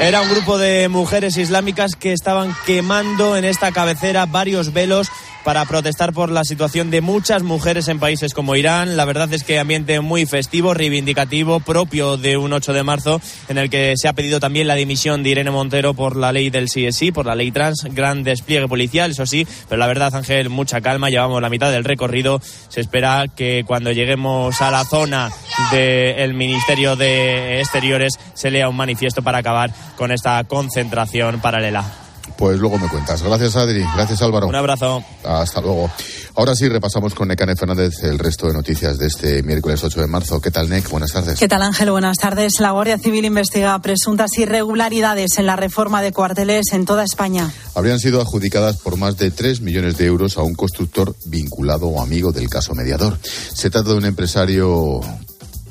Era 0.00 0.22
un 0.22 0.30
grupo 0.30 0.58
de 0.58 0.88
mujeres 0.88 1.36
islámicas 1.36 1.96
que 1.96 2.12
estaban 2.12 2.54
quemando 2.64 3.36
en 3.36 3.44
esta 3.44 3.72
cabecera 3.72 4.26
varios 4.26 4.72
velos 4.72 5.10
para 5.48 5.64
protestar 5.64 6.12
por 6.12 6.30
la 6.30 6.44
situación 6.44 6.90
de 6.90 7.00
muchas 7.00 7.42
mujeres 7.42 7.88
en 7.88 7.98
países 7.98 8.34
como 8.34 8.54
Irán. 8.54 8.98
La 8.98 9.06
verdad 9.06 9.32
es 9.32 9.44
que 9.44 9.58
ambiente 9.58 9.98
muy 10.00 10.26
festivo, 10.26 10.74
reivindicativo, 10.74 11.60
propio 11.60 12.18
de 12.18 12.36
un 12.36 12.52
8 12.52 12.74
de 12.74 12.82
marzo, 12.82 13.18
en 13.48 13.56
el 13.56 13.70
que 13.70 13.94
se 13.96 14.08
ha 14.08 14.12
pedido 14.12 14.40
también 14.40 14.66
la 14.66 14.74
dimisión 14.74 15.22
de 15.22 15.30
Irene 15.30 15.50
Montero 15.50 15.94
por 15.94 16.16
la 16.16 16.32
ley 16.32 16.50
del 16.50 16.66
CSI, 16.66 17.12
por 17.12 17.24
la 17.24 17.34
ley 17.34 17.50
trans, 17.50 17.86
gran 17.92 18.24
despliegue 18.24 18.68
policial, 18.68 19.12
eso 19.12 19.24
sí, 19.24 19.46
pero 19.70 19.78
la 19.78 19.86
verdad, 19.86 20.14
Ángel, 20.14 20.50
mucha 20.50 20.82
calma, 20.82 21.08
llevamos 21.08 21.40
la 21.40 21.48
mitad 21.48 21.70
del 21.70 21.84
recorrido. 21.84 22.42
Se 22.68 22.82
espera 22.82 23.24
que 23.34 23.64
cuando 23.66 23.90
lleguemos 23.90 24.60
a 24.60 24.70
la 24.70 24.84
zona 24.84 25.30
del 25.72 26.34
Ministerio 26.34 26.94
de 26.94 27.60
Exteriores 27.60 28.18
se 28.34 28.50
lea 28.50 28.68
un 28.68 28.76
manifiesto 28.76 29.22
para 29.22 29.38
acabar 29.38 29.72
con 29.96 30.12
esta 30.12 30.44
concentración 30.44 31.40
paralela. 31.40 32.07
Pues 32.38 32.60
luego 32.60 32.78
me 32.78 32.88
cuentas. 32.88 33.20
Gracias, 33.20 33.56
Adri. 33.56 33.84
Gracias, 33.96 34.22
Álvaro. 34.22 34.46
Un 34.46 34.54
abrazo. 34.54 35.02
Hasta 35.24 35.60
luego. 35.60 35.90
Ahora 36.36 36.54
sí, 36.54 36.68
repasamos 36.68 37.12
con 37.12 37.26
Necane 37.26 37.56
Fernández 37.56 38.04
el 38.04 38.16
resto 38.16 38.46
de 38.46 38.52
noticias 38.52 38.96
de 38.96 39.08
este 39.08 39.42
miércoles 39.42 39.82
8 39.82 40.00
de 40.02 40.06
marzo. 40.06 40.40
¿Qué 40.40 40.52
tal, 40.52 40.68
Nec? 40.68 40.88
Buenas 40.88 41.10
tardes. 41.10 41.36
¿Qué 41.40 41.48
tal, 41.48 41.62
Ángel? 41.62 41.90
Buenas 41.90 42.16
tardes. 42.16 42.60
La 42.60 42.70
Guardia 42.70 42.96
Civil 42.96 43.24
investiga 43.24 43.76
presuntas 43.80 44.30
irregularidades 44.38 45.36
en 45.38 45.46
la 45.46 45.56
reforma 45.56 46.00
de 46.00 46.12
cuarteles 46.12 46.72
en 46.72 46.84
toda 46.84 47.02
España. 47.02 47.52
Habrían 47.74 47.98
sido 47.98 48.20
adjudicadas 48.20 48.76
por 48.76 48.96
más 48.96 49.16
de 49.16 49.32
3 49.32 49.60
millones 49.60 49.98
de 49.98 50.06
euros 50.06 50.38
a 50.38 50.42
un 50.42 50.54
constructor 50.54 51.16
vinculado 51.24 51.88
o 51.88 52.00
amigo 52.00 52.30
del 52.30 52.48
caso 52.48 52.72
mediador. 52.72 53.18
Se 53.52 53.68
trata 53.68 53.90
de 53.90 53.96
un 53.96 54.04
empresario 54.04 55.00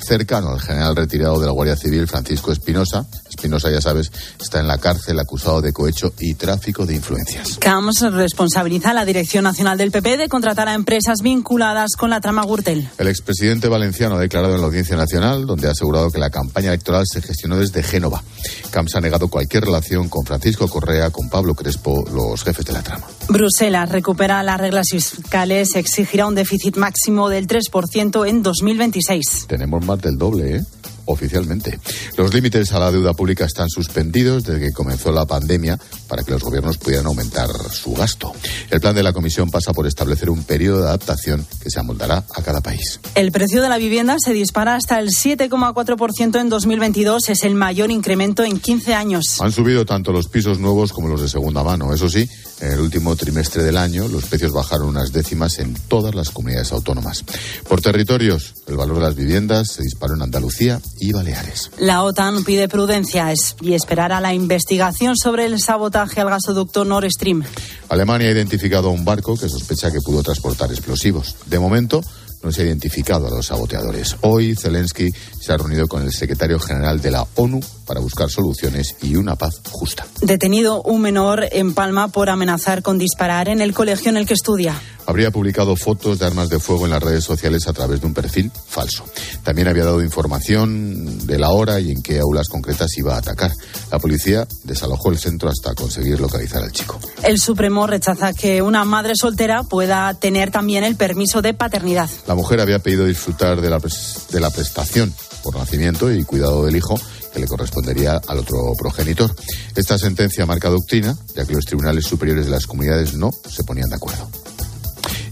cercano 0.06 0.50
al 0.50 0.60
general 0.60 0.96
retirado 0.96 1.40
de 1.40 1.46
la 1.46 1.52
Guardia 1.52 1.76
Civil, 1.76 2.08
Francisco 2.08 2.52
Espinosa, 2.52 3.06
Espinosa, 3.38 3.70
ya 3.70 3.82
sabes, 3.82 4.12
está 4.42 4.60
en 4.60 4.68
la 4.68 4.80
cárcel 4.80 5.20
acusado 5.20 5.62
de 5.62 5.72
cohecho 5.72 6.12
y 6.20 6.34
tráfico 6.34 6.88
de 6.88 6.96
influencias. 6.96 7.58
CAMS 7.60 8.12
responsabiliza 8.12 8.90
a 8.90 8.94
la 8.96 9.06
Dirección 9.06 9.44
Nacional 9.44 9.78
del 9.78 9.92
PP 9.92 10.18
de 10.18 10.28
contratar 10.28 10.68
a 10.68 10.74
empresas 10.74 11.20
vinculadas 11.22 11.92
con 11.96 12.10
la 12.10 12.20
trama 12.20 12.44
Gürtel. 12.46 12.90
El 12.98 13.08
expresidente 13.08 13.68
valenciano 13.68 14.16
ha 14.16 14.20
declarado 14.20 14.56
en 14.56 14.62
la 14.62 14.68
Audiencia 14.68 14.98
Nacional, 14.98 15.46
donde 15.46 15.68
ha 15.68 15.72
asegurado 15.72 16.10
que 16.10 16.18
la 16.18 16.32
campaña 16.32 16.70
electoral 16.70 17.04
se 17.06 17.22
gestionó 17.22 17.58
desde 17.58 17.84
Génova. 17.84 18.24
CAMS 18.72 18.96
ha 18.96 19.02
negado 19.02 19.28
cualquier 19.28 19.66
relación 19.66 20.10
con 20.10 20.26
Francisco 20.26 20.68
Correa, 20.68 21.12
con 21.12 21.30
Pablo 21.30 21.54
Crespo, 21.54 22.06
los 22.12 22.44
jefes 22.44 22.66
de 22.66 22.74
la 22.74 22.82
trama. 22.82 23.06
Bruselas 23.30 23.90
recupera 23.90 24.42
las 24.42 24.60
reglas 24.60 24.88
fiscales, 24.90 25.76
exigirá 25.76 26.26
un 26.26 26.34
déficit 26.34 26.76
máximo 26.76 27.30
del 27.30 27.48
3% 27.48 28.28
en 28.28 28.42
2026. 28.42 29.46
Tenemos 29.48 29.86
más 29.86 30.02
del 30.02 30.18
doble, 30.18 30.56
¿eh? 30.56 30.66
Oficialmente. 31.08 31.80
Los 32.16 32.34
límites 32.34 32.72
a 32.72 32.80
la 32.80 32.92
deuda 32.92 33.14
pública 33.14 33.46
están 33.46 33.70
suspendidos 33.70 34.44
desde 34.44 34.60
que 34.60 34.72
comenzó 34.72 35.12
la 35.12 35.26
pandemia 35.26 35.80
para 36.08 36.24
que 36.24 36.32
los 36.32 36.44
gobiernos 36.44 36.78
pudieran 36.78 37.08
aumentar 37.08 37.50
su 37.72 37.94
gasto. 37.94 38.34
El 38.70 38.80
plan 38.80 38.96
de 38.96 39.04
la 39.04 39.14
Comisión 39.14 39.50
pasa 39.50 39.74
por 39.74 39.88
establecer 39.88 40.30
un 40.30 40.44
periodo 40.44 40.82
de 40.82 40.88
adaptación 40.88 41.46
que 41.62 41.70
se 41.70 41.80
amoldará 41.80 42.24
a 42.36 42.42
cada 42.42 42.62
país. 42.62 43.00
El 43.16 43.32
precio 43.32 43.62
de 43.62 43.70
la 43.70 43.78
vivienda 43.78 44.18
se 44.20 44.34
dispara 44.34 44.76
hasta 44.76 45.00
el 45.00 45.10
7,4% 45.10 46.40
en 46.40 46.50
2022. 46.50 47.30
Es 47.30 47.44
el 47.44 47.56
mayor 47.56 47.92
incremento 47.92 48.44
en 48.44 48.60
15 48.60 48.94
años. 48.94 49.42
Han 49.42 49.52
subido 49.52 49.86
tanto 49.86 50.12
los 50.12 50.28
pisos 50.28 50.60
nuevos 50.60 50.94
como 50.94 51.08
los 51.08 51.22
de 51.22 51.30
segunda 51.30 51.64
mano. 51.64 51.94
Eso 51.94 52.10
sí, 52.10 52.28
en 52.62 52.72
el 52.72 52.80
último 52.80 53.16
trimestre 53.16 53.64
del 53.64 53.78
año, 53.78 54.08
los 54.08 54.26
precios 54.26 54.52
bajaron 54.52 54.88
unas 54.88 55.12
décimas 55.12 55.60
en 55.60 55.74
todas 55.88 56.16
las 56.16 56.30
comunidades 56.30 56.72
autónomas. 56.72 57.24
Por 57.68 57.82
territorios, 57.82 58.56
el 58.68 58.78
valor 58.78 58.98
de 58.98 59.04
las 59.04 59.16
viviendas 59.16 59.72
se 59.72 59.84
disparó 59.84 60.16
en 60.16 60.22
Andalucía 60.22 60.82
y 61.00 61.12
Baleares. 61.12 61.72
La 61.78 62.04
OTAN 62.04 62.44
pide 62.44 62.68
prudencia 62.68 63.34
y 63.62 63.74
esperar 63.74 64.12
a 64.12 64.22
la 64.22 64.34
investigación 64.34 65.16
sobre 65.16 65.46
el 65.46 65.60
sabotaje 65.60 66.22
al 66.22 66.30
gasoducto 66.30 66.86
Nord 66.86 67.10
Stream. 67.10 67.44
Alemania 67.90 68.30
ha 68.30 68.32
identificado 68.32 68.90
a 68.90 68.92
un 68.92 69.06
barco 69.06 69.38
que 69.38 69.50
sospecha 69.50 69.92
que 69.92 70.02
pudo 70.02 70.24
transportar 70.24 70.72
explosivos. 70.72 71.36
De 71.46 71.60
momento, 71.60 72.04
no 72.44 72.52
se 72.52 72.62
ha 72.62 72.66
identificado 72.66 73.28
a 73.28 73.30
los 73.30 73.48
saboteadores. 73.48 74.16
Hoy 74.22 74.56
Zelensky 74.56 75.12
se 75.40 75.54
ha 75.54 75.58
reunido 75.58 75.88
con 75.88 76.04
el 76.04 76.12
secretario 76.12 76.60
general 76.60 77.02
de 77.02 77.12
la 77.12 77.26
ONU 77.36 77.60
para 77.86 78.00
buscar 78.00 78.30
soluciones 78.30 78.96
y 79.02 79.16
una 79.16 79.36
paz 79.36 79.62
justa. 79.72 80.06
Detenido 80.22 80.82
un 80.84 81.02
menor 81.02 81.46
en 81.52 81.74
Palma 81.74 82.10
por 82.10 82.30
amenazar 82.30 82.84
con 82.84 82.98
disparar 82.98 83.48
en 83.48 83.62
el 83.62 83.74
colegio 83.74 84.10
en 84.10 84.18
el 84.18 84.26
que 84.26 84.34
estudia. 84.34 84.80
Habría 85.06 85.32
publicado 85.32 85.78
fotos 85.78 86.20
de 86.20 86.26
armas 86.26 86.50
de 86.50 86.60
fuego 86.60 86.84
en 86.84 86.92
las 86.92 87.02
redes 87.02 87.24
sociales 87.24 87.66
a 87.68 87.74
través 87.74 88.02
de 88.02 88.08
un 88.08 88.14
perfil 88.14 88.52
falso. 88.68 89.06
También 89.42 89.70
había 89.70 89.86
dado 89.86 90.04
información 90.04 91.26
de 91.26 91.40
la 91.40 91.52
hora 91.52 91.80
y 91.80 91.92
en 91.92 92.02
qué 92.02 92.20
aulas 92.20 92.50
concretas 92.50 92.90
iba 92.98 93.16
a 93.16 93.20
atacar. 93.20 93.54
La 93.90 94.00
policía 94.00 94.46
desalojó 94.66 95.10
el 95.10 95.18
centro 95.18 95.50
hasta 95.50 95.74
conseguir 95.76 96.20
localizar 96.20 96.62
al 96.62 96.74
chico. 96.74 97.00
El 97.24 97.40
Supremo 97.40 97.88
rechaza 97.88 98.34
que 98.34 98.62
una 98.62 98.84
madre 98.84 99.14
soltera 99.16 99.64
pueda 99.64 100.14
tener 100.16 100.52
también 100.52 100.84
el 100.84 100.98
permiso 100.98 101.42
de 101.42 101.54
paternidad. 101.54 102.10
La 102.28 102.36
mujer 102.36 102.60
había 102.60 102.80
pedido 102.80 103.06
disfrutar 103.06 103.62
de 103.62 103.70
la, 103.70 103.80
de 103.80 104.40
la 104.40 104.50
prestación 104.50 105.14
por 105.44 105.56
nacimiento 105.56 106.12
y 106.12 106.24
cuidado 106.24 106.66
del 106.66 106.76
hijo 106.76 107.00
que 107.34 107.40
le 107.40 107.48
correspondería 107.48 108.20
al 108.28 108.40
otro 108.40 108.74
progenitor. 108.78 109.34
Esta 109.76 109.98
sentencia 109.98 110.46
marca 110.46 110.70
doctrina, 110.70 111.16
ya 111.36 111.46
que 111.46 111.54
los 111.54 111.66
tribunales 111.66 112.06
superiores 112.06 112.46
de 112.46 112.52
las 112.52 112.68
comunidades 112.68 113.14
no 113.14 113.32
se 113.32 113.64
ponían 113.64 113.90
de 113.90 113.96
acuerdo. 113.96 114.30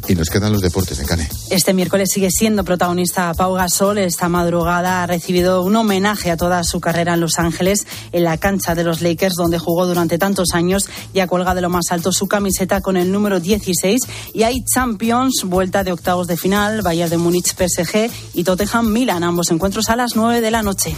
Y 0.08 0.16
nos 0.16 0.30
quedan 0.30 0.52
los 0.52 0.62
deportes 0.62 0.98
de 0.98 1.06
Cane. 1.06 1.30
Este 1.50 1.74
miércoles 1.74 2.10
sigue 2.12 2.30
siendo 2.30 2.64
protagonista 2.64 3.34
Pau 3.34 3.54
Gasol. 3.54 3.98
Esta 3.98 4.30
madrugada 4.30 5.04
ha 5.04 5.08
recibido 5.08 5.64
un 5.64 5.76
homenaje 5.76 6.32
a 6.32 6.38
toda 6.38 6.64
su 6.64 6.80
carrera 6.80 7.16
en 7.16 7.22
Los 7.22 7.40
Ángeles, 7.40 7.88
en 8.12 8.24
la 8.24 8.38
cancha 8.38 8.76
de 8.76 8.84
los 8.84 9.02
Lakers, 9.02 9.36
donde 9.36 9.58
jugó 9.58 9.88
durante 9.88 10.18
tantos 10.18 10.50
años 10.54 10.88
y 11.14 11.20
ha 11.20 11.28
colgado 11.28 11.56
de 11.56 11.62
lo 11.62 11.70
más 11.70 11.86
alto 11.90 12.12
su 12.12 12.28
camiseta 12.28 12.82
con 12.82 12.98
el 12.98 13.12
número 13.12 13.40
16. 13.40 14.02
Y 14.34 14.44
hay 14.44 14.64
Champions, 14.64 15.44
vuelta 15.46 15.84
de 15.84 15.92
octavos 15.92 16.28
de 16.28 16.38
final, 16.38 16.82
Bayern 16.82 17.10
de 17.10 17.18
Múnich 17.18 17.56
PSG 17.56 18.10
y 18.34 18.44
Tottenham 18.44 18.92
Milan, 18.92 19.24
ambos 19.24 19.50
encuentros 19.52 19.90
a 19.90 19.96
las 19.96 20.16
9 20.16 20.42
de 20.42 20.52
la 20.52 20.62
noche. 20.62 20.96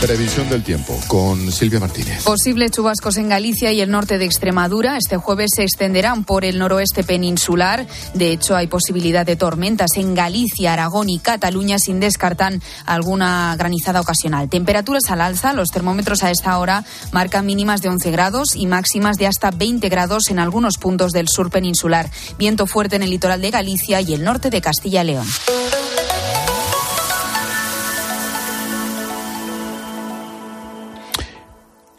Previsión 0.00 0.48
del 0.48 0.62
tiempo 0.62 0.96
con 1.08 1.50
Silvia 1.50 1.80
Martínez. 1.80 2.22
Posibles 2.22 2.70
chubascos 2.70 3.16
en 3.16 3.28
Galicia 3.28 3.72
y 3.72 3.80
el 3.80 3.90
norte 3.90 4.16
de 4.16 4.26
Extremadura. 4.26 4.96
Este 4.96 5.16
jueves 5.16 5.50
se 5.56 5.64
extenderán 5.64 6.22
por 6.22 6.44
el 6.44 6.60
noroeste 6.60 7.02
peninsular. 7.02 7.84
De 8.14 8.30
hecho, 8.30 8.54
hay 8.54 8.68
posibilidad 8.68 9.26
de 9.26 9.34
tormentas 9.34 9.96
en 9.96 10.14
Galicia, 10.14 10.72
Aragón 10.72 11.10
y 11.10 11.18
Cataluña, 11.18 11.80
sin 11.80 11.98
descartar 11.98 12.54
alguna 12.86 13.56
granizada 13.58 14.00
ocasional. 14.00 14.48
Temperaturas 14.48 15.02
al 15.08 15.20
alza. 15.20 15.52
Los 15.52 15.70
termómetros 15.70 16.22
a 16.22 16.30
esta 16.30 16.56
hora 16.58 16.84
marcan 17.10 17.44
mínimas 17.44 17.82
de 17.82 17.88
11 17.88 18.10
grados 18.12 18.54
y 18.54 18.66
máximas 18.66 19.18
de 19.18 19.26
hasta 19.26 19.50
20 19.50 19.88
grados 19.88 20.30
en 20.30 20.38
algunos 20.38 20.78
puntos 20.78 21.10
del 21.10 21.28
sur 21.28 21.50
peninsular. 21.50 22.08
Viento 22.38 22.68
fuerte 22.68 22.94
en 22.94 23.02
el 23.02 23.10
litoral 23.10 23.40
de 23.40 23.50
Galicia 23.50 24.00
y 24.00 24.14
el 24.14 24.22
norte 24.22 24.50
de 24.50 24.60
Castilla 24.60 25.02
y 25.02 25.06
León. 25.06 25.26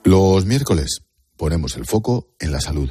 Los 0.09 0.43
miércoles 0.43 1.01
ponemos 1.37 1.77
el 1.77 1.85
foco 1.85 2.29
en 2.39 2.51
la 2.51 2.59
salud. 2.59 2.89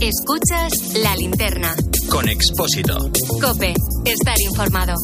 Escuchas 0.00 0.94
la 1.02 1.14
linterna. 1.16 1.76
Con 2.08 2.30
Expósito. 2.30 2.96
Cope, 3.38 3.74
estar 4.06 4.40
informado. 4.40 4.94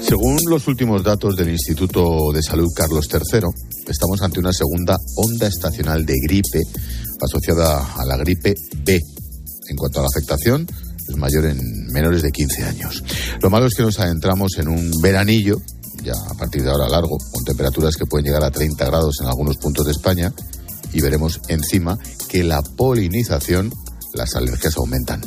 Según 0.00 0.38
los 0.48 0.66
últimos 0.66 1.04
datos 1.04 1.36
del 1.36 1.50
Instituto 1.50 2.32
de 2.32 2.42
Salud 2.42 2.68
Carlos 2.74 3.10
III, 3.12 3.40
estamos 3.88 4.22
ante 4.22 4.40
una 4.40 4.54
segunda 4.54 4.96
onda 5.16 5.48
estacional 5.48 6.06
de 6.06 6.14
gripe 6.26 6.62
asociada 7.20 7.92
a 7.94 8.06
la 8.06 8.16
gripe 8.16 8.54
B. 8.86 8.98
En 9.68 9.76
cuanto 9.76 9.98
a 9.98 10.04
la 10.04 10.08
afectación, 10.08 10.66
es 11.06 11.16
mayor 11.16 11.44
en 11.44 11.77
menores 11.88 12.22
de 12.22 12.30
15 12.30 12.64
años. 12.64 13.02
Lo 13.40 13.50
malo 13.50 13.66
es 13.66 13.74
que 13.74 13.82
nos 13.82 13.98
adentramos 13.98 14.52
en 14.58 14.68
un 14.68 14.90
veranillo, 15.02 15.60
ya 16.02 16.14
a 16.28 16.34
partir 16.34 16.62
de 16.62 16.70
ahora 16.70 16.88
largo, 16.88 17.18
con 17.32 17.44
temperaturas 17.44 17.96
que 17.96 18.06
pueden 18.06 18.26
llegar 18.26 18.44
a 18.44 18.50
30 18.50 18.84
grados 18.86 19.16
en 19.20 19.26
algunos 19.26 19.56
puntos 19.56 19.86
de 19.86 19.92
España, 19.92 20.32
y 20.92 21.00
veremos 21.00 21.40
encima 21.48 21.98
que 22.28 22.44
la 22.44 22.62
polinización, 22.62 23.72
las 24.14 24.34
alergias 24.34 24.76
aumentan. 24.76 25.20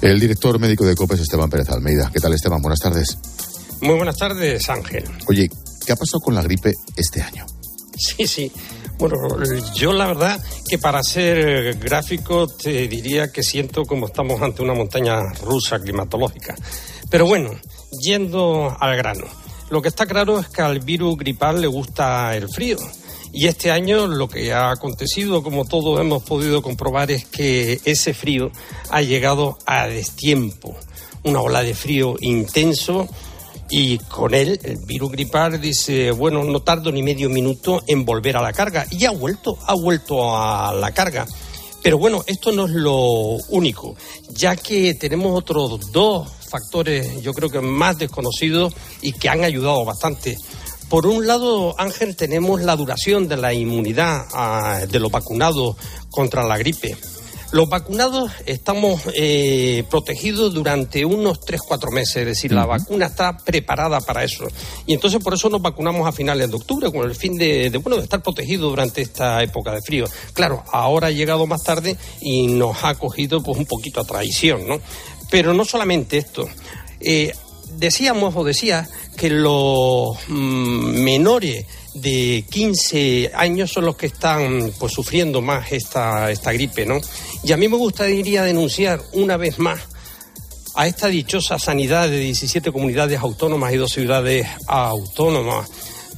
El 0.00 0.18
director 0.18 0.58
médico 0.58 0.86
de 0.86 0.94
COPES, 0.94 1.20
Esteban 1.20 1.50
Pérez 1.50 1.68
Almeida. 1.68 2.10
¿Qué 2.12 2.20
tal, 2.20 2.32
Esteban? 2.32 2.62
Buenas 2.62 2.80
tardes. 2.80 3.18
Muy 3.82 3.96
buenas 3.96 4.16
tardes, 4.16 4.68
Ángel. 4.70 5.04
Oye, 5.28 5.48
¿qué 5.84 5.92
ha 5.92 5.96
pasado 5.96 6.20
con 6.20 6.34
la 6.34 6.42
gripe 6.42 6.72
este 6.96 7.20
año? 7.20 7.44
Sí, 7.98 8.26
sí. 8.26 8.50
Bueno, 9.00 9.16
yo 9.74 9.94
la 9.94 10.08
verdad 10.08 10.38
que 10.68 10.76
para 10.76 11.02
ser 11.02 11.78
gráfico 11.78 12.46
te 12.46 12.86
diría 12.86 13.32
que 13.32 13.42
siento 13.42 13.86
como 13.86 14.06
estamos 14.06 14.42
ante 14.42 14.60
una 14.60 14.74
montaña 14.74 15.22
rusa 15.42 15.80
climatológica. 15.80 16.54
Pero 17.08 17.24
bueno, 17.26 17.50
yendo 18.02 18.76
al 18.78 18.96
grano. 18.98 19.24
Lo 19.70 19.80
que 19.80 19.88
está 19.88 20.04
claro 20.04 20.38
es 20.38 20.48
que 20.48 20.60
al 20.60 20.80
virus 20.80 21.16
gripal 21.16 21.62
le 21.62 21.66
gusta 21.66 22.36
el 22.36 22.50
frío. 22.50 22.76
Y 23.32 23.46
este 23.46 23.70
año 23.70 24.06
lo 24.06 24.28
que 24.28 24.52
ha 24.52 24.70
acontecido, 24.70 25.42
como 25.42 25.64
todos 25.64 25.98
hemos 25.98 26.22
podido 26.22 26.60
comprobar, 26.60 27.10
es 27.10 27.24
que 27.24 27.80
ese 27.86 28.12
frío 28.12 28.52
ha 28.90 29.00
llegado 29.00 29.56
a 29.64 29.86
destiempo. 29.86 30.76
Una 31.22 31.40
ola 31.40 31.62
de 31.62 31.74
frío 31.74 32.16
intenso 32.20 33.08
y 33.70 33.98
con 33.98 34.34
él 34.34 34.58
el 34.62 34.78
virus 34.84 35.12
gripal 35.12 35.60
dice, 35.60 36.10
bueno, 36.10 36.42
no 36.42 36.60
tardo 36.60 36.90
ni 36.90 37.02
medio 37.02 37.30
minuto 37.30 37.82
en 37.86 38.04
volver 38.04 38.36
a 38.36 38.42
la 38.42 38.52
carga. 38.52 38.84
Y 38.90 39.04
ha 39.04 39.12
vuelto, 39.12 39.56
ha 39.64 39.74
vuelto 39.74 40.36
a 40.36 40.74
la 40.74 40.92
carga. 40.92 41.26
Pero 41.82 41.96
bueno, 41.96 42.24
esto 42.26 42.52
no 42.52 42.66
es 42.66 42.72
lo 42.72 42.96
único, 43.48 43.96
ya 44.28 44.54
que 44.54 44.94
tenemos 44.94 45.38
otros 45.38 45.90
dos 45.92 46.28
factores, 46.50 47.22
yo 47.22 47.32
creo 47.32 47.48
que 47.48 47.60
más 47.60 47.96
desconocidos 47.96 48.74
y 49.00 49.12
que 49.12 49.28
han 49.28 49.44
ayudado 49.44 49.84
bastante. 49.84 50.36
Por 50.90 51.06
un 51.06 51.26
lado, 51.26 51.74
Ángel, 51.78 52.16
tenemos 52.16 52.60
la 52.62 52.76
duración 52.76 53.28
de 53.28 53.36
la 53.36 53.54
inmunidad 53.54 54.26
ah, 54.34 54.80
de 54.90 54.98
los 54.98 55.10
vacunados 55.10 55.76
contra 56.10 56.44
la 56.44 56.58
gripe. 56.58 56.96
Los 57.52 57.68
vacunados 57.68 58.30
estamos 58.46 59.00
eh, 59.14 59.82
protegidos 59.90 60.54
durante 60.54 61.04
unos 61.04 61.40
3-4 61.40 61.90
meses, 61.92 62.16
es 62.16 62.26
decir, 62.26 62.52
la 62.52 62.64
vacuna 62.64 63.06
está 63.06 63.36
preparada 63.36 64.00
para 64.00 64.22
eso. 64.22 64.46
Y 64.86 64.94
entonces 64.94 65.20
por 65.22 65.34
eso 65.34 65.48
nos 65.48 65.60
vacunamos 65.60 66.06
a 66.06 66.12
finales 66.12 66.48
de 66.48 66.56
octubre, 66.56 66.92
con 66.92 67.08
el 67.08 67.16
fin 67.16 67.36
de, 67.36 67.70
de, 67.70 67.78
bueno, 67.78 67.96
de 67.96 68.04
estar 68.04 68.22
protegidos 68.22 68.70
durante 68.70 69.02
esta 69.02 69.42
época 69.42 69.72
de 69.72 69.82
frío. 69.82 70.04
Claro, 70.32 70.62
ahora 70.70 71.08
ha 71.08 71.10
llegado 71.10 71.46
más 71.48 71.64
tarde 71.64 71.96
y 72.20 72.46
nos 72.46 72.84
ha 72.84 72.94
cogido 72.94 73.42
pues 73.42 73.58
un 73.58 73.66
poquito 73.66 74.00
a 74.00 74.04
traición, 74.04 74.68
¿no? 74.68 74.80
Pero 75.28 75.52
no 75.52 75.64
solamente 75.64 76.18
esto. 76.18 76.48
Eh, 77.00 77.32
decíamos 77.78 78.36
o 78.36 78.44
decía 78.44 78.88
que 79.16 79.28
los 79.28 80.16
mm, 80.28 81.02
menores 81.02 81.66
de 81.94 82.44
15 82.50 83.32
años 83.34 83.72
son 83.72 83.84
los 83.86 83.96
que 83.96 84.06
están 84.06 84.72
pues 84.78 84.92
sufriendo 84.92 85.40
más 85.40 85.72
esta, 85.72 86.30
esta 86.30 86.52
gripe, 86.52 86.86
¿no? 86.86 87.00
Y 87.42 87.52
a 87.52 87.56
mí 87.56 87.68
me 87.68 87.76
gustaría 87.76 88.42
denunciar 88.44 89.02
una 89.12 89.36
vez 89.36 89.58
más 89.58 89.80
a 90.74 90.86
esta 90.86 91.08
dichosa 91.08 91.58
sanidad 91.58 92.08
de 92.08 92.18
17 92.18 92.70
comunidades 92.70 93.18
autónomas 93.20 93.72
y 93.72 93.76
dos 93.76 93.92
ciudades 93.92 94.46
autónomas 94.66 95.68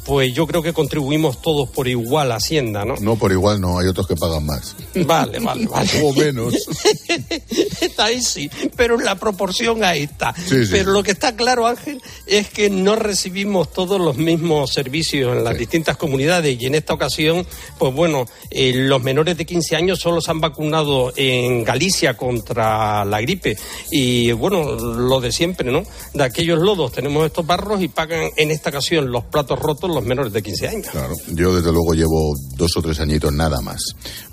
pues 0.05 0.35
yo 0.35 0.47
creo 0.47 0.63
que 0.63 0.73
contribuimos 0.73 1.41
todos 1.41 1.69
por 1.69 1.87
igual 1.87 2.33
a 2.33 2.37
Hacienda, 2.37 2.85
¿no? 2.85 2.95
No, 2.97 3.17
por 3.17 3.31
igual 3.33 3.61
no, 3.61 3.79
hay 3.79 3.87
otros 3.87 4.07
que 4.07 4.17
pagan 4.17 4.45
más. 4.45 4.75
Vale, 4.95 5.39
vale, 5.39 5.67
vale. 5.67 5.91
O 6.03 6.13
menos. 6.13 6.55
está 7.81 8.07
ahí 8.07 8.21
sí, 8.21 8.51
pero 8.77 8.99
la 8.99 9.15
proporción 9.15 9.85
ahí 9.85 10.03
está. 10.03 10.35
Pero 10.71 10.93
lo 10.93 11.03
que 11.03 11.13
está 11.13 11.37
claro, 11.37 11.67
Ángel, 11.67 12.03
es 12.27 12.49
que 12.49 12.69
no 12.69 12.97
recibimos 12.97 13.73
todos 13.73 14.01
los 14.01 14.17
mismos 14.17 14.73
servicios 14.73 15.37
en 15.37 15.45
las 15.45 15.57
distintas 15.57 15.97
comunidades 15.97 16.61
y 16.61 16.67
en 16.67 16.75
esta 16.75 16.95
ocasión, 16.95 17.47
pues 17.79 17.95
bueno, 17.95 18.27
eh, 18.51 18.73
los 18.75 19.03
menores 19.03 19.37
de 19.37 19.47
15 19.47 19.77
años 19.77 20.01
solo 20.01 20.21
se 20.21 20.31
han 20.31 20.41
vacunado 20.41 21.13
en 21.17 21.65
Galicia 21.65 22.17
contra 22.17 23.05
la 23.05 23.21
gripe 23.21 23.57
y 23.91 24.33
bueno, 24.33 24.75
lo 24.75 25.21
de 25.21 25.33
siempre, 25.33 25.71
¿no? 25.71 25.85
De 26.13 26.25
aquellos 26.25 26.59
lodos 26.59 26.93
tenemos 26.93 27.25
estos 27.27 27.47
barros 27.47 27.83
y 27.83 27.89
pagan 27.89 28.31
en 28.37 28.51
esta 28.51 28.71
ocasión 28.71 29.11
los 29.11 29.25
platos 29.25 29.59
rotos 29.59 29.92
los 29.95 30.05
menores 30.05 30.33
de 30.33 30.43
15 30.43 30.69
años. 30.69 30.89
Claro, 30.91 31.15
yo 31.29 31.55
desde 31.55 31.73
luego 31.73 31.95
llevo 31.95 32.35
dos 32.57 32.77
o 32.77 32.83
tres 32.83 33.01
añitos 33.01 33.33
nada 33.33 33.61
más 33.61 33.83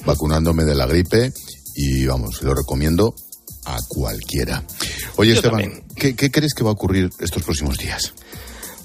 vacunándome 0.05 0.63
de 0.63 0.75
la 0.75 0.85
gripe 0.85 1.31
y 1.75 2.05
vamos, 2.05 2.41
lo 2.41 2.53
recomiendo 2.53 3.13
a 3.65 3.77
cualquiera. 3.87 4.63
Oye, 5.17 5.33
Esteban, 5.33 5.83
¿qué, 5.95 6.15
crees 6.15 6.53
que 6.53 6.63
va 6.63 6.71
a 6.71 6.73
ocurrir 6.73 7.09
estos 7.19 7.43
próximos 7.43 7.77
días? 7.77 8.13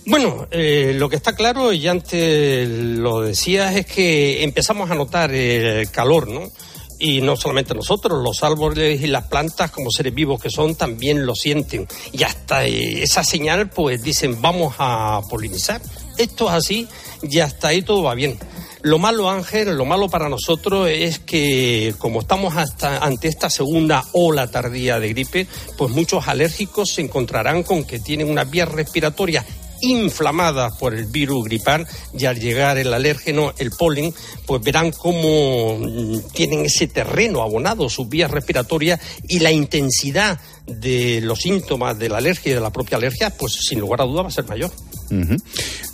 Bueno, 0.06 0.46
eh, 0.50 0.94
lo 0.96 1.08
que 1.08 1.16
está 1.16 1.34
claro, 1.34 1.72
y 1.72 1.88
antes 1.88 2.68
lo 2.68 3.22
decías, 3.22 3.74
es 3.74 3.86
que 3.86 4.44
empezamos 4.44 4.90
a 4.90 4.94
notar 4.94 5.32
el 5.32 5.90
calor, 5.90 6.28
¿no? 6.28 6.50
Y 6.98 7.20
no 7.22 7.36
solamente 7.36 7.74
nosotros, 7.74 8.22
los 8.22 8.42
árboles 8.42 9.00
y 9.00 9.06
las 9.06 9.26
plantas, 9.26 9.70
como 9.70 9.90
seres 9.90 10.14
vivos 10.14 10.40
que 10.40 10.50
son, 10.50 10.74
también 10.74 11.26
lo 11.26 11.34
sienten. 11.34 11.86
Y 12.12 12.22
hasta 12.22 12.66
eh, 12.66 13.02
esa 13.02 13.24
señal, 13.24 13.70
pues 13.70 14.02
dicen, 14.02 14.40
vamos 14.40 14.74
a 14.78 15.20
polinizar. 15.28 15.80
Esto 16.16 16.48
es 16.48 16.54
así 16.54 16.88
y 17.22 17.40
hasta 17.40 17.68
ahí 17.68 17.82
todo 17.82 18.02
va 18.02 18.14
bien. 18.14 18.38
Lo 18.82 18.98
malo, 18.98 19.30
Ángel, 19.30 19.76
lo 19.76 19.86
malo 19.86 20.10
para 20.10 20.28
nosotros 20.28 20.88
es 20.90 21.18
que 21.18 21.94
como 21.98 22.20
estamos 22.20 22.54
hasta 22.56 22.98
ante 22.98 23.28
esta 23.28 23.48
segunda 23.48 24.04
ola 24.12 24.50
tardía 24.50 25.00
de 25.00 25.08
gripe, 25.08 25.46
pues 25.78 25.90
muchos 25.90 26.28
alérgicos 26.28 26.90
se 26.90 27.00
encontrarán 27.00 27.62
con 27.62 27.84
que 27.84 27.98
tienen 27.98 28.28
una 28.28 28.44
vía 28.44 28.66
respiratoria 28.66 29.44
inflamada 29.84 30.70
por 30.70 30.94
el 30.94 31.06
virus 31.06 31.44
gripal 31.44 31.86
y 32.16 32.24
al 32.24 32.38
llegar 32.38 32.78
el 32.78 32.92
alérgeno, 32.92 33.52
el 33.58 33.70
polen, 33.70 34.14
pues 34.46 34.62
verán 34.62 34.92
cómo 34.92 35.78
mm, 35.78 36.32
tienen 36.32 36.64
ese 36.64 36.86
terreno 36.86 37.42
abonado, 37.42 37.88
sus 37.88 38.08
vías 38.08 38.30
respiratorias 38.30 39.00
y 39.28 39.40
la 39.40 39.52
intensidad 39.52 40.40
de 40.66 41.20
los 41.20 41.40
síntomas 41.40 41.98
de 41.98 42.08
la 42.08 42.18
alergia 42.18 42.52
y 42.52 42.54
de 42.54 42.60
la 42.60 42.72
propia 42.72 42.96
alergia, 42.96 43.30
pues 43.30 43.52
sin 43.52 43.80
lugar 43.80 44.00
a 44.00 44.04
duda 44.04 44.22
va 44.22 44.28
a 44.28 44.32
ser 44.32 44.46
mayor. 44.46 44.70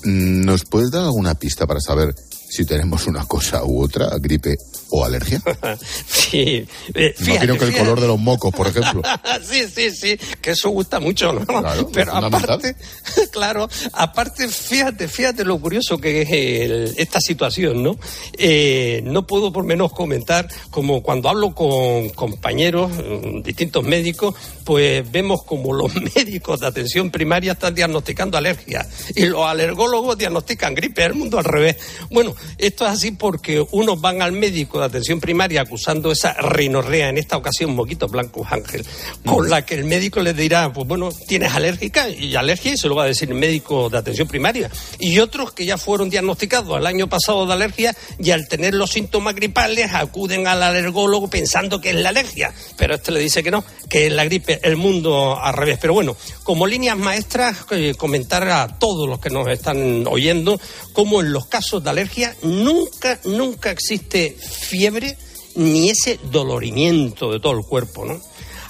¿Nos 0.04 0.64
puedes 0.64 0.90
dar 0.90 1.02
alguna 1.02 1.34
pista 1.34 1.66
para 1.66 1.80
saber 1.80 2.14
si 2.48 2.64
tenemos 2.64 3.06
una 3.06 3.24
cosa 3.26 3.64
u 3.64 3.82
otra, 3.82 4.10
gripe 4.18 4.56
o 4.90 5.04
alergia? 5.04 5.40
sí. 6.06 6.66
Eh, 6.94 7.14
Imagino 7.20 7.56
que 7.56 7.64
el 7.66 7.76
color 7.76 8.00
de 8.00 8.06
los 8.06 8.18
mocos, 8.18 8.52
por 8.54 8.66
ejemplo. 8.66 9.02
sí, 9.42 9.66
sí, 9.74 9.90
sí, 9.90 10.18
que 10.40 10.50
eso 10.50 10.70
gusta 10.70 11.00
mucho, 11.00 11.32
¿no? 11.32 11.44
Claro, 11.46 11.88
Pero 11.92 12.14
aparte, 12.14 12.76
claro, 13.30 13.68
aparte, 13.92 14.48
fíjate, 14.48 15.08
fíjate 15.08 15.44
lo 15.44 15.58
curioso 15.58 15.98
que 15.98 16.22
es 16.22 16.98
esta 16.98 17.20
situación, 17.20 17.82
¿no? 17.82 17.96
Eh, 18.36 19.00
no 19.04 19.26
puedo 19.26 19.52
por 19.52 19.64
menos 19.64 19.92
comentar, 19.92 20.48
como 20.70 21.02
cuando 21.02 21.28
hablo 21.28 21.54
con 21.54 22.10
compañeros, 22.10 22.90
mm, 22.90 23.42
distintos 23.42 23.84
médicos, 23.84 24.34
pues 24.64 25.10
vemos 25.10 25.42
como 25.44 25.72
los 25.72 25.94
médicos 26.16 26.60
de 26.60 26.66
atención 26.66 27.10
primaria 27.10 27.52
están 27.52 27.74
diagnosticando 27.74 28.38
alergia 28.38 28.86
y 29.14 29.26
los 29.26 29.44
alergólogos 29.44 30.18
diagnostican 30.18 30.74
gripe, 30.74 31.04
el 31.04 31.14
mundo 31.14 31.38
al 31.38 31.44
revés. 31.44 31.76
Bueno, 32.10 32.34
esto 32.58 32.86
es 32.86 32.92
así 32.92 33.12
porque 33.12 33.64
unos 33.70 34.00
van 34.00 34.22
al 34.22 34.32
médico 34.32 34.79
de 34.80 34.86
atención 34.86 35.20
primaria 35.20 35.62
acusando 35.62 36.10
esa 36.10 36.32
rinorrea, 36.34 37.08
en 37.08 37.18
esta 37.18 37.36
ocasión 37.36 37.74
moquitos 37.74 38.10
blancos, 38.10 38.46
Ángel, 38.50 38.84
con 39.24 39.48
la 39.48 39.64
que 39.64 39.74
el 39.74 39.84
médico 39.84 40.20
les 40.20 40.36
dirá, 40.36 40.72
pues 40.72 40.86
bueno, 40.86 41.10
tienes 41.28 41.52
alérgica 41.54 42.08
y 42.08 42.34
alergia 42.34 42.72
y 42.72 42.76
se 42.76 42.88
lo 42.88 42.94
va 42.94 43.04
a 43.04 43.06
decir 43.06 43.28
el 43.28 43.36
médico 43.36 43.88
de 43.88 43.98
atención 43.98 44.28
primaria. 44.28 44.70
Y 44.98 45.18
otros 45.18 45.52
que 45.52 45.64
ya 45.64 45.78
fueron 45.78 46.10
diagnosticados 46.10 46.78
el 46.78 46.86
año 46.86 47.08
pasado 47.08 47.46
de 47.46 47.52
alergia 47.52 47.94
y 48.18 48.30
al 48.30 48.48
tener 48.48 48.74
los 48.74 48.90
síntomas 48.90 49.34
gripales 49.34 49.92
acuden 49.92 50.46
al 50.46 50.62
alergólogo 50.62 51.28
pensando 51.28 51.80
que 51.80 51.90
es 51.90 51.96
la 51.96 52.10
alergia, 52.10 52.52
pero 52.76 52.94
este 52.94 53.12
le 53.12 53.20
dice 53.20 53.42
que 53.42 53.50
no, 53.50 53.64
que 53.88 54.06
es 54.06 54.12
la 54.12 54.24
gripe, 54.24 54.60
el 54.62 54.76
mundo 54.76 55.38
al 55.40 55.54
revés. 55.54 55.78
Pero 55.80 55.94
bueno, 55.94 56.16
como 56.42 56.66
líneas 56.66 56.96
maestras, 56.96 57.56
eh, 57.70 57.94
comentar 57.96 58.48
a 58.48 58.78
todos 58.78 59.08
los 59.08 59.20
que 59.20 59.30
nos 59.30 59.48
están 59.48 60.06
oyendo 60.06 60.60
cómo 60.92 61.20
en 61.20 61.32
los 61.32 61.46
casos 61.46 61.82
de 61.82 61.90
alergia 61.90 62.36
nunca, 62.42 63.18
nunca 63.24 63.70
existe 63.70 64.36
fiebre 64.70 65.16
ni 65.56 65.90
ese 65.90 66.18
dolorimiento 66.30 67.32
de 67.32 67.40
todo 67.40 67.58
el 67.58 67.64
cuerpo, 67.64 68.04
¿no? 68.04 68.20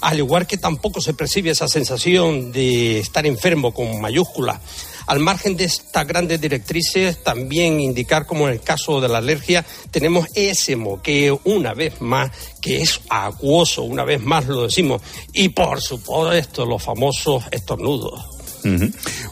Al 0.00 0.18
igual 0.18 0.46
que 0.46 0.56
tampoco 0.56 1.00
se 1.02 1.12
percibe 1.12 1.50
esa 1.50 1.68
sensación 1.68 2.52
de 2.52 3.00
estar 3.00 3.26
enfermo 3.26 3.74
con 3.74 4.00
mayúsculas. 4.00 4.60
Al 5.06 5.18
margen 5.18 5.56
de 5.56 5.64
estas 5.64 6.06
grandes 6.06 6.40
directrices, 6.40 7.22
también 7.22 7.80
indicar 7.80 8.26
como 8.26 8.46
en 8.48 8.54
el 8.54 8.60
caso 8.60 9.00
de 9.00 9.08
la 9.08 9.18
alergia 9.18 9.66
tenemos 9.90 10.26
ese 10.34 10.76
moqueo 10.76 11.40
una 11.44 11.74
vez 11.74 12.00
más 12.00 12.30
que 12.62 12.80
es 12.80 13.00
acuoso, 13.10 13.82
una 13.82 14.04
vez 14.04 14.22
más 14.22 14.46
lo 14.46 14.62
decimos, 14.62 15.02
y 15.34 15.50
por 15.50 15.82
supuesto 15.82 16.64
los 16.64 16.82
famosos 16.82 17.44
estornudos. 17.50 18.24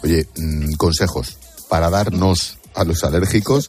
Oye, 0.02 0.26
mm, 0.36 0.74
consejos 0.74 1.38
para 1.68 1.88
darnos 1.90 2.58
a 2.74 2.84
los 2.84 3.02
alérgicos 3.04 3.68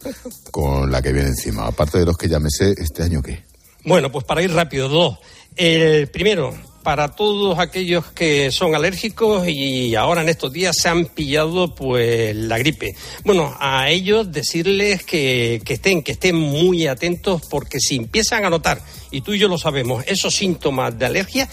con 0.52 0.92
la 0.92 1.02
que 1.02 1.12
viene 1.12 1.30
encima. 1.30 1.68
Aparte 1.68 2.00
de 2.00 2.06
los 2.06 2.18
que 2.18 2.30
ya 2.30 2.40
me 2.40 2.50
sé, 2.50 2.74
¿este 2.78 3.04
año 3.04 3.22
qué? 3.22 3.44
Bueno, 3.84 4.12
pues 4.12 4.26
para 4.26 4.42
ir 4.42 4.54
rápido, 4.54 4.90
dos. 4.90 5.18
El 5.56 6.08
primero, 6.08 6.54
para 6.84 7.10
todos 7.10 7.60
aquellos 7.60 8.06
que 8.12 8.52
son 8.52 8.76
alérgicos 8.76 9.48
y 9.48 9.96
ahora 9.96 10.22
en 10.22 10.30
estos 10.30 10.52
días 10.52 10.76
se 10.78 10.90
han 10.90 11.06
pillado 11.06 11.76
pues 11.76 12.36
la 12.36 12.58
gripe. 12.58 12.96
Bueno, 13.24 13.56
a 13.60 13.90
ellos 13.90 14.32
decirles 14.32 15.04
que, 15.04 15.62
que 15.64 15.74
estén, 15.74 16.02
que 16.02 16.14
estén 16.14 16.36
muy 16.36 16.88
atentos 16.88 17.44
porque 17.50 17.80
si 17.80 17.96
empiezan 17.96 18.46
a 18.46 18.50
notar, 18.50 18.82
y 19.12 19.22
tú 19.22 19.34
y 19.34 19.40
yo 19.40 19.48
lo 19.48 19.58
sabemos, 19.58 20.04
esos 20.08 20.36
síntomas 20.36 20.98
de 20.98 21.06
alergia, 21.06 21.50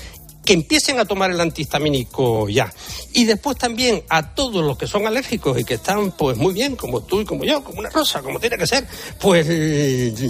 que 0.46 0.54
empiecen 0.54 0.98
a 0.98 1.04
tomar 1.04 1.30
el 1.30 1.40
antihistamínico 1.40 2.48
ya. 2.48 2.72
Y 3.12 3.24
después 3.24 3.58
también 3.58 4.04
a 4.08 4.34
todos 4.34 4.64
los 4.64 4.78
que 4.78 4.86
son 4.86 5.06
alérgicos 5.06 5.58
y 5.58 5.64
que 5.64 5.74
están 5.74 6.12
pues 6.12 6.38
muy 6.38 6.54
bien, 6.54 6.76
como 6.76 7.02
tú 7.02 7.20
y 7.20 7.24
como 7.26 7.44
yo, 7.44 7.62
como 7.62 7.80
una 7.80 7.90
rosa, 7.90 8.22
como 8.22 8.40
tiene 8.40 8.56
que 8.56 8.66
ser, 8.66 8.86
pues 9.20 9.46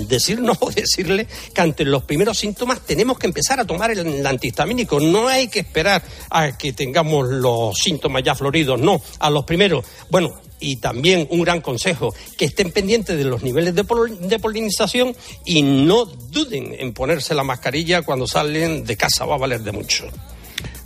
decirnos 0.09 0.57
o 0.61 0.71
decirle 0.71 1.29
que 1.55 1.61
ante 1.61 1.85
los 1.85 2.03
primeros 2.03 2.39
síntomas 2.39 2.81
tenemos 2.81 3.19
que 3.19 3.27
empezar 3.27 3.61
a 3.61 3.65
tomar 3.65 3.93
el 3.93 4.27
antihistamínico. 4.27 4.99
No 4.99 5.29
hay 5.29 5.49
que 5.49 5.61
esperar 5.61 6.03
a 6.31 6.57
que 6.57 6.73
tengamos 6.73 7.29
los 7.29 7.79
síntomas 7.79 8.25
ya 8.25 8.35
floridos, 8.35 8.81
no, 8.81 9.01
a 9.21 9.31
los 9.31 9.45
primeros. 9.45 9.85
Bueno, 10.11 10.41
y 10.61 10.77
también 10.77 11.27
un 11.31 11.43
gran 11.43 11.61
consejo, 11.61 12.15
que 12.37 12.47
estén 12.47 12.73
pendientes 12.73 13.17
de 13.17 13.25
los 13.25 13.43
niveles 13.43 13.75
de, 13.75 13.85
de, 14.21 14.39
polinización 14.39 15.15
y 15.45 15.63
no 15.63 16.05
duden 16.05 16.75
en 16.79 16.93
ponerse 16.93 17.35
la 17.35 17.45
mascarilla 17.45 18.03
cuando 18.03 18.27
salen 18.27 18.85
de 18.85 18.97
casa, 18.97 19.25
va 19.25 19.35
a 19.35 19.39
valer 19.39 19.63
de 19.63 19.73
mucho. 19.73 20.07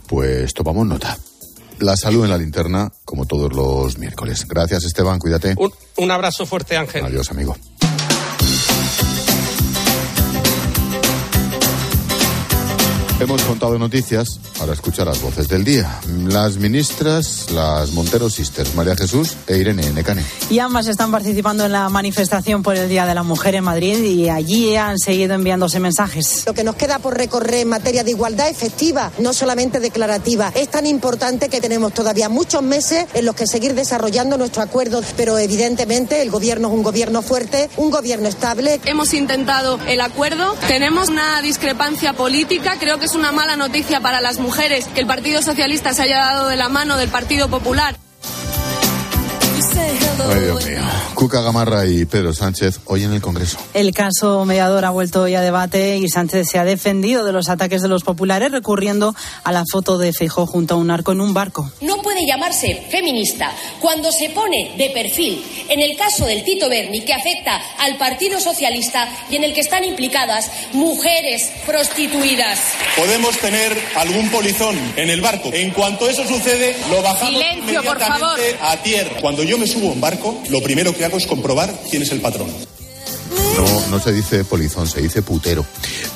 Pues 0.07 0.53
tomamos 0.53 0.85
nota. 0.85 1.17
La 1.79 1.97
salud 1.97 2.23
en 2.25 2.29
la 2.29 2.37
linterna, 2.37 2.91
como 3.05 3.25
todos 3.25 3.53
los 3.53 3.97
miércoles. 3.97 4.45
Gracias, 4.47 4.83
Esteban, 4.83 5.17
cuídate. 5.17 5.55
Un, 5.57 5.73
un 5.97 6.11
abrazo 6.11 6.45
fuerte, 6.45 6.77
Ángel. 6.77 7.05
Adiós, 7.05 7.31
amigo. 7.31 7.55
Hemos 13.21 13.43
contado 13.43 13.77
noticias 13.77 14.39
para 14.57 14.73
escuchar 14.73 15.05
las 15.05 15.21
voces 15.21 15.47
del 15.47 15.63
día. 15.63 15.99
Las 16.25 16.57
ministras, 16.57 17.51
las 17.51 17.91
Montero 17.91 18.31
Sisters, 18.31 18.73
María 18.73 18.95
Jesús 18.95 19.37
e 19.45 19.59
Irene 19.59 19.91
Necane. 19.91 20.25
Y 20.49 20.57
ambas 20.57 20.87
están 20.87 21.11
participando 21.11 21.63
en 21.63 21.71
la 21.71 21.87
manifestación 21.89 22.63
por 22.63 22.75
el 22.75 22.89
Día 22.89 23.05
de 23.05 23.13
la 23.13 23.21
Mujer 23.21 23.53
en 23.53 23.63
Madrid 23.63 24.03
y 24.03 24.29
allí 24.29 24.75
han 24.75 24.97
seguido 24.97 25.35
enviándose 25.35 25.79
mensajes. 25.79 26.45
Lo 26.47 26.55
que 26.55 26.63
nos 26.63 26.73
queda 26.73 26.97
por 26.97 27.15
recorrer 27.15 27.59
en 27.59 27.69
materia 27.69 28.03
de 28.03 28.09
igualdad 28.09 28.49
efectiva, 28.49 29.11
no 29.19 29.33
solamente 29.33 29.79
declarativa, 29.79 30.51
es 30.55 30.69
tan 30.71 30.87
importante 30.87 31.47
que 31.47 31.61
tenemos 31.61 31.93
todavía 31.93 32.27
muchos 32.27 32.63
meses 32.63 33.05
en 33.13 33.25
los 33.25 33.35
que 33.35 33.45
seguir 33.45 33.75
desarrollando 33.75 34.35
nuestro 34.39 34.63
acuerdo, 34.63 34.99
pero 35.15 35.37
evidentemente 35.37 36.23
el 36.23 36.31
gobierno 36.31 36.69
es 36.69 36.73
un 36.73 36.81
gobierno 36.81 37.21
fuerte, 37.21 37.69
un 37.77 37.91
gobierno 37.91 38.27
estable. 38.27 38.81
Hemos 38.85 39.13
intentado 39.13 39.79
el 39.85 40.01
acuerdo, 40.01 40.55
tenemos 40.67 41.09
una 41.09 41.39
discrepancia 41.43 42.13
política, 42.13 42.77
creo 42.79 42.97
que 42.97 43.10
es 43.11 43.15
una 43.15 43.33
mala 43.33 43.57
noticia 43.57 43.99
para 43.99 44.21
las 44.21 44.39
mujeres 44.39 44.87
que 44.87 45.01
el 45.01 45.05
Partido 45.05 45.41
Socialista 45.41 45.93
se 45.93 46.03
haya 46.03 46.19
dado 46.19 46.47
de 46.47 46.55
la 46.55 46.69
mano 46.69 46.95
del 46.95 47.09
Partido 47.09 47.49
Popular. 47.49 47.97
Ay, 50.31 50.39
Dios 50.41 50.65
mío. 50.65 50.81
Cuca 51.13 51.41
Gamarra 51.41 51.85
y 51.85 52.05
Pedro 52.05 52.33
Sánchez 52.33 52.79
hoy 52.85 53.03
en 53.03 53.13
el 53.13 53.21
Congreso. 53.21 53.57
El 53.73 53.93
caso 53.93 54.45
mediador 54.45 54.85
ha 54.85 54.89
vuelto 54.89 55.21
hoy 55.21 55.35
a 55.35 55.41
debate 55.41 55.97
y 55.97 56.07
Sánchez 56.09 56.47
se 56.49 56.57
ha 56.57 56.65
defendido 56.65 57.25
de 57.25 57.31
los 57.31 57.49
ataques 57.49 57.81
de 57.81 57.87
los 57.87 58.03
populares 58.03 58.51
recurriendo 58.51 59.13
a 59.43 59.51
la 59.51 59.63
foto 59.71 59.97
de 59.97 60.13
Feijó 60.13 60.47
junto 60.47 60.75
a 60.75 60.77
un 60.77 60.89
arco 60.89 61.11
en 61.11 61.21
un 61.21 61.33
barco. 61.33 61.69
No 61.81 62.01
puede 62.01 62.25
llamarse 62.25 62.87
feminista 62.89 63.51
cuando 63.79 64.11
se 64.11 64.29
pone 64.29 64.73
de 64.77 64.89
perfil 64.89 65.43
en 65.69 65.81
el 65.81 65.97
caso 65.97 66.25
del 66.25 66.43
Tito 66.43 66.69
Berni 66.69 67.01
que 67.01 67.13
afecta 67.13 67.61
al 67.79 67.97
Partido 67.97 68.39
Socialista 68.39 69.07
y 69.29 69.35
en 69.35 69.43
el 69.43 69.53
que 69.53 69.61
están 69.61 69.83
implicadas 69.83 70.49
mujeres 70.73 71.51
prostituidas. 71.65 72.59
Podemos 72.95 73.37
tener 73.37 73.77
algún 73.95 74.29
polizón 74.29 74.77
en 74.95 75.09
el 75.09 75.21
barco. 75.21 75.49
En 75.53 75.71
cuanto 75.71 76.09
eso 76.09 76.27
sucede, 76.27 76.75
lo 76.89 77.01
bajamos 77.01 77.33
Silencio, 77.33 77.83
por 77.83 77.97
inmediatamente 77.97 78.57
a 78.61 78.77
tierra. 78.77 79.17
Cuando 79.21 79.43
yo 79.43 79.57
me 79.57 79.67
subo 79.67 79.89
a 79.89 79.91
un 79.91 80.01
barco, 80.01 80.20
lo 80.49 80.61
primero 80.61 80.95
que 80.95 81.05
hago 81.05 81.17
es 81.17 81.27
comprobar 81.27 81.73
quién 81.89 82.03
es 82.03 82.11
el 82.11 82.21
patrón. 82.21 82.49
No, 83.57 83.87
no 83.89 83.99
se 83.99 84.11
dice 84.11 84.43
polizón, 84.43 84.87
se 84.87 85.01
dice 85.01 85.21
putero. 85.21 85.65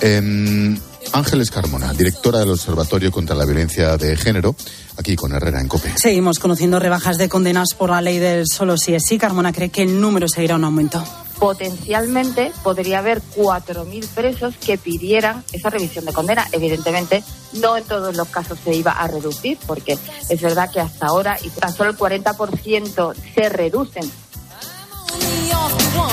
Eh, 0.01 0.77
Ángeles 1.13 1.51
Carmona, 1.51 1.93
directora 1.93 2.39
del 2.39 2.51
Observatorio 2.51 3.11
contra 3.11 3.35
la 3.35 3.45
Violencia 3.45 3.97
de 3.97 4.15
Género, 4.15 4.55
aquí 4.97 5.15
con 5.15 5.33
Herrera 5.33 5.61
en 5.61 5.67
COPE. 5.67 5.93
Seguimos 5.97 6.39
conociendo 6.39 6.79
rebajas 6.79 7.17
de 7.17 7.29
condenas 7.29 7.69
por 7.77 7.89
la 7.89 8.01
ley 8.01 8.19
del 8.19 8.45
solo 8.47 8.77
si 8.77 8.93
es 8.93 9.03
sí. 9.07 9.17
Carmona 9.17 9.53
cree 9.53 9.69
que 9.69 9.83
el 9.83 9.99
número 9.99 10.27
seguirá 10.27 10.55
en 10.55 10.63
aumento. 10.63 11.03
Potencialmente 11.39 12.51
podría 12.63 12.99
haber 12.99 13.21
4.000 13.35 14.07
presos 14.07 14.55
que 14.57 14.77
pidieran 14.77 15.43
esa 15.51 15.69
revisión 15.69 16.05
de 16.05 16.13
condena. 16.13 16.47
Evidentemente, 16.51 17.23
no 17.53 17.75
en 17.77 17.83
todos 17.83 18.15
los 18.15 18.27
casos 18.29 18.57
se 18.63 18.73
iba 18.73 18.91
a 18.91 19.07
reducir, 19.07 19.57
porque 19.67 19.97
es 20.29 20.41
verdad 20.41 20.71
que 20.71 20.79
hasta 20.79 21.07
ahora 21.07 21.37
y 21.43 21.49
tan 21.49 21.73
solo 21.73 21.89
el 21.89 21.97
40% 21.97 23.13
se 23.33 23.49
reducen 23.49 24.09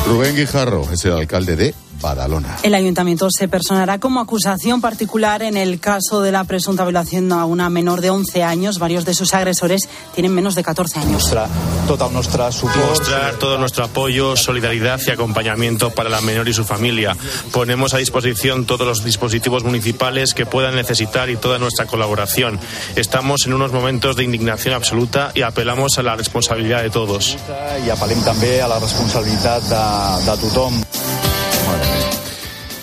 Rubén 0.07 0.37
Guijarro 0.37 0.88
es 0.92 1.05
el 1.05 1.12
alcalde 1.12 1.57
de 1.57 1.74
Badalona. 2.03 2.59
El 2.62 2.75
ayuntamiento 2.75 3.29
se 3.31 3.49
personará 3.49 3.99
como 3.99 4.21
acusación 4.21 4.81
particular 4.81 5.43
en 5.43 5.57
el 5.57 5.81
caso 5.81 6.21
de 6.21 6.33
la 6.33 6.45
presunta 6.45 6.85
violación 6.85 7.33
a 7.33 7.47
una 7.47 7.71
menor 7.71 8.01
de 8.01 8.11
11 8.11 8.43
años. 8.43 8.79
Varios 8.79 9.05
de 9.05 9.15
sus 9.15 9.33
agresores 9.33 9.88
tienen 10.15 10.35
menos 10.35 10.55
de 10.55 10.62
14 10.62 10.99
años. 10.99 11.12
Mostrar 11.12 11.49
toda 11.87 12.09
nuestra 12.11 12.51
Mostrar 12.88 13.37
todo 13.37 13.59
nuestro 13.59 13.85
apoyo, 13.85 14.37
solidaridad 14.37 15.01
y 15.07 15.11
acompañamiento 15.11 15.91
para 15.91 16.11
la 16.11 16.21
menor 16.21 16.49
y 16.49 16.53
su 16.53 16.65
familia. 16.65 17.17
Ponemos 17.53 17.95
a 17.95 17.99
disposición 17.99 18.67
todos 18.67 18.87
los 18.87 19.05
dispositivos 19.05 19.65
municipales 19.65 20.35
que 20.35 20.45
puedan 20.45 20.75
necesitar 20.75 21.31
y 21.31 21.37
toda 21.37 21.59
nuestra 21.59 21.87
colaboración. 21.87 22.59
Estamos 22.97 23.47
en 23.47 23.55
unos 23.55 23.73
momentos 23.73 24.17
de 24.17 24.25
indignación 24.25 24.75
absoluta 24.75 25.31
y 25.35 25.43
apelamos 25.43 25.99
a 25.99 26.03
la 26.03 26.17
responsabilidad 26.17 26.83
de 26.83 26.91
todos. 26.91 27.37
i 27.83 27.91
apel·lem 27.91 28.21
també 28.27 28.59
a 28.62 28.69
la 28.71 28.79
responsabilitat 28.83 29.67
de, 29.71 29.85
de 30.27 30.37
tothom. 30.45 30.83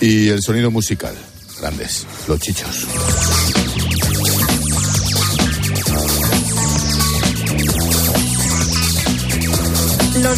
Y 0.02 0.30
el 0.30 0.42
sonido 0.42 0.72
musical, 0.72 1.16
grandes, 1.60 2.06
los 2.28 2.40
chichos. 2.40 3.59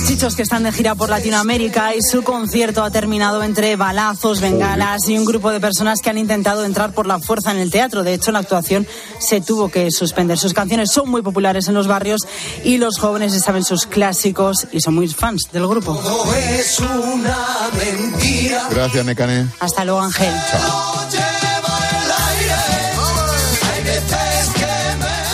Los 0.02 0.10
chichos 0.10 0.36
que 0.36 0.42
están 0.42 0.64
de 0.64 0.72
gira 0.72 0.96
por 0.96 1.12
Latinoamérica 1.12 1.94
y 1.94 2.02
su 2.02 2.24
concierto 2.24 2.84
ha 2.84 2.90
terminado 2.90 3.44
entre 3.44 3.76
balazos, 3.76 4.42
bengalas 4.42 5.08
y 5.08 5.16
un 5.16 5.26
grupo 5.26 5.52
de 5.52 5.60
personas 5.60 6.00
que 6.02 6.10
han 6.10 6.18
intentado 6.18 6.66
entrar 6.66 6.92
por 6.92 7.06
la 7.06 7.20
fuerza 7.20 7.52
en 7.52 7.60
el 7.60 7.70
teatro. 7.70 8.04
De 8.04 8.16
hecho, 8.16 8.32
la 8.32 8.40
actuación 8.40 8.88
se 9.20 9.42
tuvo 9.42 9.70
que 9.70 9.92
suspender. 9.92 10.40
Sus 10.40 10.56
canciones 10.56 10.92
son 10.92 11.08
muy 11.08 11.22
populares 11.22 11.68
en 11.68 11.76
los 11.76 11.86
barrios 11.86 12.22
y 12.64 12.78
los 12.78 12.98
jóvenes 12.98 13.40
saben 13.44 13.64
sus 13.64 13.86
clásicos 13.86 14.66
y 14.72 14.82
son 14.82 14.96
muy 14.96 15.08
fans 15.08 15.44
del 15.54 15.68
grupo. 15.68 16.02
es 16.36 16.80
una 16.80 17.70
mentira. 17.72 18.70
Gracias, 18.72 19.06
Necane. 19.06 19.50
Hasta 19.60 19.86
luego, 19.86 20.02
Ángel. 20.02 20.34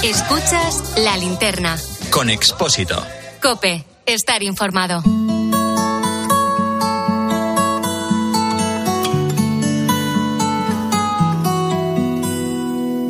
Escuchas 0.04 0.98
la 0.98 1.16
linterna. 1.16 1.78
Con 2.12 2.30
Expósito. 2.30 3.02
Cope, 3.42 3.86
estar 4.08 4.42
informado. 4.42 5.04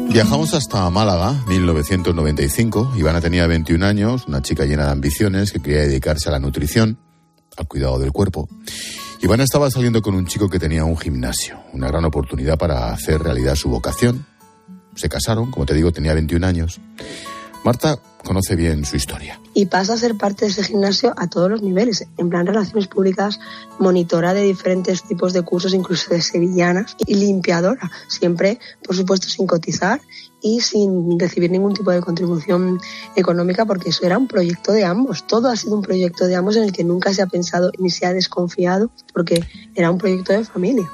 Viajamos 0.09 0.55
hasta 0.55 0.89
Málaga, 0.89 1.43
1995. 1.47 2.93
Ivana 2.97 3.21
tenía 3.21 3.45
21 3.45 3.85
años, 3.85 4.27
una 4.27 4.41
chica 4.41 4.65
llena 4.65 4.85
de 4.85 4.91
ambiciones 4.91 5.51
que 5.51 5.59
quería 5.59 5.81
dedicarse 5.81 6.29
a 6.29 6.31
la 6.31 6.39
nutrición, 6.39 6.97
al 7.55 7.67
cuidado 7.67 7.99
del 7.99 8.11
cuerpo. 8.11 8.49
Ivana 9.21 9.43
estaba 9.43 9.69
saliendo 9.69 10.01
con 10.01 10.15
un 10.15 10.25
chico 10.25 10.49
que 10.49 10.57
tenía 10.57 10.85
un 10.85 10.97
gimnasio, 10.97 11.59
una 11.73 11.87
gran 11.87 12.03
oportunidad 12.05 12.57
para 12.57 12.91
hacer 12.91 13.21
realidad 13.21 13.53
su 13.53 13.69
vocación. 13.69 14.25
Se 14.95 15.07
casaron, 15.07 15.51
como 15.51 15.67
te 15.67 15.75
digo, 15.75 15.91
tenía 15.91 16.15
21 16.15 16.47
años. 16.47 16.81
Marta 17.67 17.99
conoce 18.23 18.55
bien 18.55 18.85
su 18.85 18.95
historia. 18.95 19.41
y 19.53 19.65
pasa 19.65 19.95
a 19.95 19.97
ser 19.97 20.15
parte 20.15 20.45
de 20.45 20.51
ese 20.51 20.63
gimnasio 20.63 21.13
a 21.17 21.27
todos 21.27 21.51
los 21.51 21.61
niveles, 21.61 22.07
en 22.17 22.29
plan 22.29 22.47
relaciones 22.47 22.87
públicas, 22.87 23.41
monitora 23.77 24.33
de 24.33 24.43
diferentes 24.43 25.03
tipos 25.03 25.33
de 25.33 25.41
cursos, 25.41 25.73
incluso 25.73 26.13
de 26.13 26.21
sevillanas, 26.21 26.95
y 27.05 27.15
limpiadora, 27.15 27.91
siempre, 28.07 28.57
por 28.85 28.95
supuesto, 28.95 29.27
sin 29.27 29.47
cotizar 29.47 29.99
y 30.41 30.61
sin 30.61 31.19
recibir 31.19 31.51
ningún 31.51 31.73
tipo 31.73 31.91
de 31.91 31.99
contribución 31.99 32.79
económica, 33.17 33.65
porque 33.65 33.89
eso 33.89 34.05
era 34.05 34.17
un 34.17 34.29
proyecto 34.29 34.71
de 34.71 34.85
ambos, 34.85 35.27
todo 35.27 35.49
ha 35.49 35.57
sido 35.57 35.75
un 35.75 35.81
proyecto 35.81 36.25
de 36.25 36.37
ambos 36.37 36.55
en 36.55 36.63
el 36.63 36.71
que 36.71 36.85
nunca 36.85 37.13
se 37.13 37.21
ha 37.21 37.27
pensado 37.27 37.73
ni 37.79 37.89
se 37.89 38.05
ha 38.05 38.13
desconfiado, 38.13 38.91
porque 39.13 39.43
era 39.75 39.91
un 39.91 39.97
proyecto 39.97 40.31
de 40.31 40.45
familia. 40.45 40.89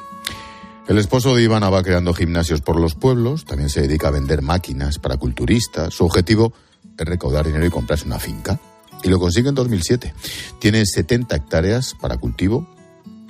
El 0.87 0.97
esposo 0.97 1.33
de 1.33 1.43
Ivana 1.43 1.69
va 1.69 1.81
creando 1.81 2.13
gimnasios 2.13 2.59
por 2.59 2.77
los 2.77 2.93
pueblos, 2.93 3.45
también 3.45 3.69
se 3.69 3.81
dedica 3.81 4.09
a 4.09 4.11
vender 4.11 4.41
máquinas 4.41 4.99
para 4.99 5.15
culturistas. 5.15 5.93
Su 5.93 6.03
objetivo 6.03 6.53
es 6.97 7.05
recaudar 7.05 7.45
dinero 7.45 7.65
y 7.65 7.69
comprarse 7.69 8.05
una 8.05 8.19
finca. 8.19 8.59
Y 9.01 9.07
lo 9.07 9.17
consigue 9.17 9.47
en 9.47 9.55
2007. 9.55 10.13
Tiene 10.59 10.85
70 10.85 11.35
hectáreas 11.35 11.95
para 11.99 12.17
cultivo. 12.17 12.67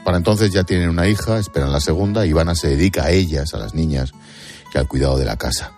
Para 0.04 0.18
entonces 0.18 0.52
ya 0.52 0.64
tienen 0.64 0.90
una 0.90 1.08
hija, 1.08 1.38
esperan 1.38 1.72
la 1.72 1.80
segunda. 1.80 2.26
Ivana 2.26 2.56
se 2.56 2.70
dedica 2.70 3.04
a 3.04 3.12
ellas, 3.12 3.54
a 3.54 3.60
las 3.60 3.76
niñas, 3.76 4.14
y 4.74 4.78
al 4.78 4.88
cuidado 4.88 5.18
de 5.18 5.26
la 5.26 5.38
casa. 5.38 5.74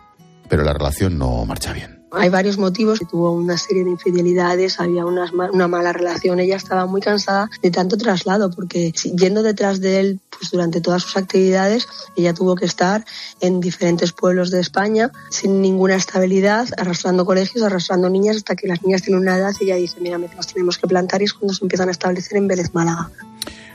Pero 0.50 0.64
la 0.64 0.74
relación 0.74 1.18
no 1.18 1.46
marcha 1.46 1.74
bien. 1.74 1.95
Hay 2.16 2.30
varios 2.30 2.58
motivos. 2.58 3.00
Tuvo 3.10 3.32
una 3.32 3.58
serie 3.58 3.84
de 3.84 3.92
infidelidades, 3.92 4.80
había 4.80 5.06
una 5.06 5.68
mala 5.68 5.94
relación. 5.94 6.40
Ella 6.40 6.56
estaba 6.56 6.86
muy 6.86 7.02
cansada 7.02 7.50
de 7.62 7.72
tanto 7.72 7.98
traslado 7.98 8.50
porque 8.52 8.92
yendo 8.92 9.44
detrás 9.44 9.82
de 9.82 10.00
él 10.00 10.20
pues 10.38 10.52
durante 10.52 10.82
todas 10.82 11.04
sus 11.04 11.18
actividades, 11.18 11.88
ella 12.16 12.34
tuvo 12.34 12.56
que 12.56 12.66
estar 12.66 13.06
en 13.40 13.60
diferentes 13.60 14.12
pueblos 14.12 14.52
de 14.52 14.60
España 14.60 15.12
sin 15.30 15.62
ninguna 15.62 15.96
estabilidad, 15.96 16.68
arrastrando 16.78 17.26
colegios, 17.26 17.64
arrastrando 17.64 18.10
niñas 18.10 18.38
hasta 18.38 18.56
que 18.56 18.68
las 18.68 18.84
niñas 18.84 19.02
tienen 19.02 19.22
una 19.22 19.38
edad 19.38 19.54
y 19.60 19.66
ella 19.66 19.76
dice, 19.76 19.98
mira, 20.02 20.18
nos 20.18 20.48
tenemos 20.48 20.78
que 20.78 20.88
plantar 20.88 21.22
y 21.22 21.26
es 21.26 21.34
cuando 21.34 21.54
se 21.54 21.64
empiezan 21.64 21.90
a 21.90 21.92
establecer 21.92 22.38
en 22.38 22.48
Vélez 22.48 22.74
Málaga. 22.74 23.10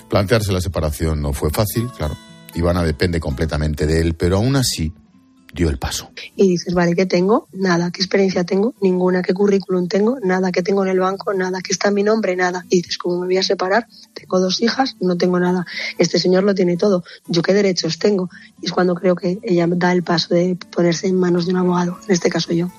Plantearse 0.08 0.52
la 0.52 0.60
separación 0.60 1.22
no 1.22 1.32
fue 1.32 1.50
fácil, 1.50 1.88
claro. 1.96 2.16
Ivana 2.54 2.82
depende 2.82 3.20
completamente 3.20 3.86
de 3.86 4.00
él, 4.00 4.14
pero 4.14 4.38
aún 4.38 4.56
así 4.56 4.92
dio 5.52 5.68
el 5.68 5.78
paso. 5.78 6.10
y 6.36 6.48
dices, 6.48 6.74
vale, 6.74 6.94
¿qué 6.94 7.06
tengo? 7.06 7.48
Nada, 7.52 7.90
¿qué 7.90 8.00
experiencia 8.00 8.44
tengo? 8.44 8.74
Ninguna, 8.80 9.22
¿qué 9.22 9.34
currículum 9.34 9.88
tengo? 9.88 10.18
Nada, 10.22 10.52
¿qué 10.52 10.62
tengo 10.62 10.82
en 10.84 10.90
el 10.90 11.00
banco? 11.00 11.34
Nada, 11.34 11.60
¿qué 11.60 11.72
está 11.72 11.88
en 11.88 11.94
mi 11.94 12.02
nombre? 12.02 12.36
Nada. 12.36 12.64
Y 12.68 12.76
dices, 12.76 12.98
¿cómo 12.98 13.20
me 13.20 13.26
voy 13.26 13.36
a 13.36 13.42
separar? 13.42 13.86
Tengo 14.14 14.40
dos 14.40 14.62
hijas, 14.62 14.96
no 15.00 15.16
tengo 15.16 15.38
nada. 15.40 15.66
Este 15.98 16.18
señor 16.18 16.44
lo 16.44 16.54
tiene 16.54 16.76
todo. 16.76 17.04
¿Yo 17.26 17.42
qué 17.42 17.52
derechos 17.52 17.98
tengo? 17.98 18.30
Y 18.62 18.66
es 18.66 18.72
cuando 18.72 18.94
creo 18.94 19.16
que 19.16 19.38
ella 19.42 19.66
da 19.68 19.92
el 19.92 20.02
paso 20.02 20.34
de 20.34 20.56
ponerse 20.74 21.06
en 21.06 21.16
manos 21.16 21.46
de 21.46 21.52
un 21.52 21.58
abogado, 21.58 21.98
en 22.06 22.12
este 22.12 22.30
caso 22.30 22.52
yo. 22.52 22.70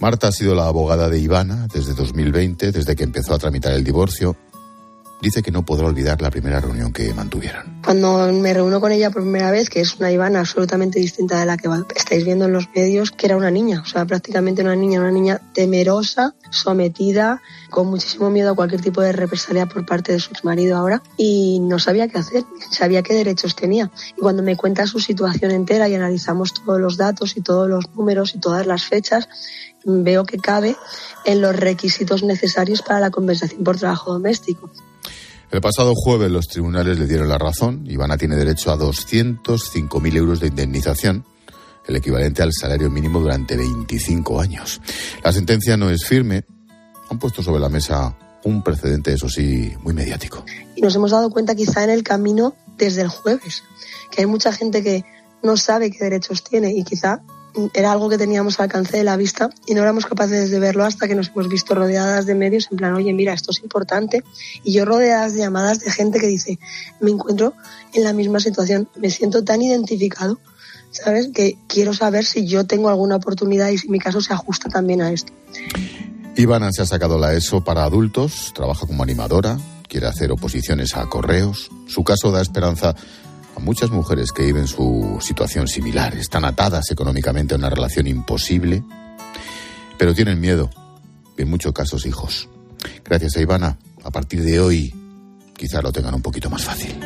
Marta 0.00 0.28
ha 0.28 0.32
sido 0.32 0.54
la 0.54 0.66
abogada 0.66 1.10
de 1.10 1.18
Ivana 1.18 1.68
desde 1.72 1.92
2020, 1.92 2.72
desde 2.72 2.96
que 2.96 3.04
empezó 3.04 3.34
a 3.34 3.38
tramitar 3.38 3.74
el 3.74 3.84
divorcio. 3.84 4.36
Dice 5.20 5.42
que 5.42 5.50
no 5.50 5.64
podrá 5.64 5.86
olvidar 5.86 6.22
la 6.22 6.30
primera 6.30 6.60
reunión 6.60 6.92
que 6.92 7.12
mantuvieron. 7.12 7.80
Cuando 7.84 8.32
me 8.32 8.54
reúno 8.54 8.80
con 8.80 8.90
ella 8.90 9.10
por 9.10 9.22
primera 9.22 9.50
vez, 9.50 9.68
que 9.68 9.80
es 9.80 9.96
una 9.96 10.10
Ivana 10.10 10.40
absolutamente 10.40 10.98
distinta 10.98 11.38
de 11.38 11.44
la 11.44 11.58
que 11.58 11.68
estáis 11.94 12.24
viendo 12.24 12.46
en 12.46 12.52
los 12.52 12.68
medios, 12.74 13.10
que 13.10 13.26
era 13.26 13.36
una 13.36 13.50
niña, 13.50 13.82
o 13.82 13.86
sea, 13.86 14.06
prácticamente 14.06 14.62
una 14.62 14.76
niña, 14.76 15.00
una 15.00 15.10
niña 15.10 15.40
temerosa, 15.52 16.34
sometida, 16.50 17.42
con 17.68 17.88
muchísimo 17.88 18.30
miedo 18.30 18.52
a 18.52 18.54
cualquier 18.54 18.80
tipo 18.80 19.02
de 19.02 19.12
represalia 19.12 19.66
por 19.66 19.84
parte 19.84 20.12
de 20.12 20.20
su 20.20 20.30
marido 20.42 20.78
ahora, 20.78 21.02
y 21.18 21.60
no 21.60 21.78
sabía 21.78 22.08
qué 22.08 22.18
hacer, 22.18 22.44
sabía 22.70 23.02
qué 23.02 23.14
derechos 23.14 23.54
tenía. 23.54 23.90
Y 24.16 24.20
cuando 24.22 24.42
me 24.42 24.56
cuenta 24.56 24.86
su 24.86 25.00
situación 25.00 25.50
entera 25.50 25.86
y 25.88 25.94
analizamos 25.94 26.54
todos 26.54 26.80
los 26.80 26.96
datos 26.96 27.36
y 27.36 27.42
todos 27.42 27.68
los 27.68 27.94
números 27.94 28.34
y 28.34 28.40
todas 28.40 28.66
las 28.66 28.84
fechas, 28.84 29.28
veo 29.84 30.24
que 30.24 30.38
cabe 30.38 30.76
en 31.26 31.42
los 31.42 31.54
requisitos 31.54 32.22
necesarios 32.22 32.80
para 32.80 33.00
la 33.00 33.10
compensación 33.10 33.62
por 33.64 33.76
trabajo 33.76 34.12
doméstico. 34.12 34.70
El 35.50 35.60
pasado 35.60 35.94
jueves 35.96 36.30
los 36.30 36.46
tribunales 36.46 36.98
le 36.98 37.06
dieron 37.06 37.28
la 37.28 37.36
razón. 37.36 37.84
Ivana 37.88 38.16
tiene 38.16 38.36
derecho 38.36 38.70
a 38.70 38.78
205.000 38.78 40.16
euros 40.16 40.38
de 40.38 40.46
indemnización, 40.46 41.24
el 41.88 41.96
equivalente 41.96 42.42
al 42.42 42.52
salario 42.52 42.88
mínimo 42.88 43.18
durante 43.18 43.56
25 43.56 44.40
años. 44.40 44.80
La 45.24 45.32
sentencia 45.32 45.76
no 45.76 45.90
es 45.90 46.04
firme. 46.04 46.44
Han 47.10 47.18
puesto 47.18 47.42
sobre 47.42 47.60
la 47.60 47.68
mesa 47.68 48.16
Un 48.42 48.62
precedente, 48.62 49.12
eso 49.12 49.28
sí, 49.28 49.70
muy 49.82 49.92
mediático. 49.92 50.44
Y 50.74 50.80
nos 50.80 50.94
hemos 50.94 51.10
dado 51.10 51.28
cuenta 51.28 51.54
quizá 51.54 51.84
en 51.84 51.90
el 51.90 52.02
camino 52.02 52.54
desde 52.78 53.02
el 53.02 53.08
jueves, 53.08 53.64
que 54.10 54.22
hay 54.22 54.26
mucha 54.26 54.50
gente 54.50 54.82
que 54.82 55.04
no 55.42 55.58
sabe 55.58 55.90
qué 55.90 56.04
derechos 56.04 56.42
tiene 56.42 56.72
y 56.72 56.82
quizá 56.82 57.20
era 57.74 57.92
algo 57.92 58.08
que 58.08 58.18
teníamos 58.18 58.58
al 58.58 58.64
alcance 58.64 58.96
de 58.96 59.04
la 59.04 59.16
vista 59.16 59.50
y 59.66 59.74
no 59.74 59.82
éramos 59.82 60.06
capaces 60.06 60.50
de 60.50 60.58
verlo 60.58 60.84
hasta 60.84 61.08
que 61.08 61.14
nos 61.14 61.28
hemos 61.28 61.48
visto 61.48 61.74
rodeadas 61.74 62.26
de 62.26 62.34
medios 62.34 62.68
en 62.70 62.76
plan, 62.76 62.94
oye, 62.94 63.12
mira, 63.12 63.32
esto 63.32 63.50
es 63.50 63.62
importante. 63.62 64.22
Y 64.64 64.72
yo 64.72 64.84
rodeadas 64.84 65.34
de 65.34 65.40
llamadas 65.40 65.80
de 65.80 65.90
gente 65.90 66.20
que 66.20 66.26
dice, 66.26 66.58
me 67.00 67.10
encuentro 67.10 67.54
en 67.92 68.04
la 68.04 68.12
misma 68.12 68.40
situación, 68.40 68.88
me 68.96 69.10
siento 69.10 69.44
tan 69.44 69.62
identificado, 69.62 70.38
¿sabes? 70.90 71.30
Que 71.34 71.56
quiero 71.66 71.94
saber 71.94 72.24
si 72.24 72.46
yo 72.46 72.66
tengo 72.66 72.88
alguna 72.88 73.16
oportunidad 73.16 73.68
y 73.70 73.78
si 73.78 73.88
mi 73.88 73.98
caso 73.98 74.20
se 74.20 74.32
ajusta 74.32 74.68
también 74.68 75.02
a 75.02 75.12
esto. 75.12 75.32
Ivana 76.36 76.70
se 76.72 76.82
ha 76.82 76.86
sacado 76.86 77.18
la 77.18 77.34
ESO 77.34 77.62
para 77.62 77.84
adultos, 77.84 78.52
trabaja 78.54 78.86
como 78.86 79.02
animadora, 79.02 79.58
quiere 79.88 80.06
hacer 80.06 80.30
oposiciones 80.30 80.96
a 80.96 81.06
correos. 81.06 81.70
Su 81.88 82.04
caso 82.04 82.30
da 82.30 82.40
esperanza 82.40 82.94
a 83.56 83.60
muchas 83.60 83.90
mujeres 83.90 84.32
que 84.32 84.44
viven 84.44 84.66
su 84.66 85.18
situación 85.20 85.68
similar. 85.68 86.16
Están 86.16 86.44
atadas 86.44 86.90
económicamente 86.90 87.54
a 87.54 87.58
una 87.58 87.70
relación 87.70 88.06
imposible, 88.06 88.82
pero 89.98 90.14
tienen 90.14 90.40
miedo, 90.40 90.70
en 91.36 91.48
muchos 91.48 91.72
casos 91.72 92.06
hijos. 92.06 92.48
Gracias 93.04 93.36
a 93.36 93.40
Ivana, 93.40 93.78
a 94.02 94.10
partir 94.10 94.42
de 94.42 94.60
hoy 94.60 94.94
quizá 95.56 95.82
lo 95.82 95.92
tengan 95.92 96.14
un 96.14 96.22
poquito 96.22 96.48
más 96.48 96.64
fácil. 96.64 96.98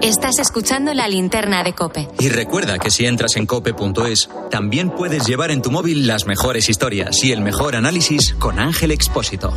Estás 0.00 0.38
escuchando 0.38 0.94
la 0.94 1.08
linterna 1.08 1.62
de 1.64 1.74
Cope. 1.74 2.08
Y 2.20 2.28
recuerda 2.28 2.78
que 2.78 2.90
si 2.90 3.04
entras 3.04 3.36
en 3.36 3.46
cope.es, 3.46 4.30
también 4.50 4.90
puedes 4.90 5.26
llevar 5.26 5.50
en 5.50 5.60
tu 5.60 5.70
móvil 5.70 6.06
las 6.06 6.24
mejores 6.24 6.68
historias 6.68 7.22
y 7.24 7.32
el 7.32 7.42
mejor 7.42 7.76
análisis 7.76 8.32
con 8.38 8.58
Ángel 8.58 8.92
Expósito. 8.92 9.52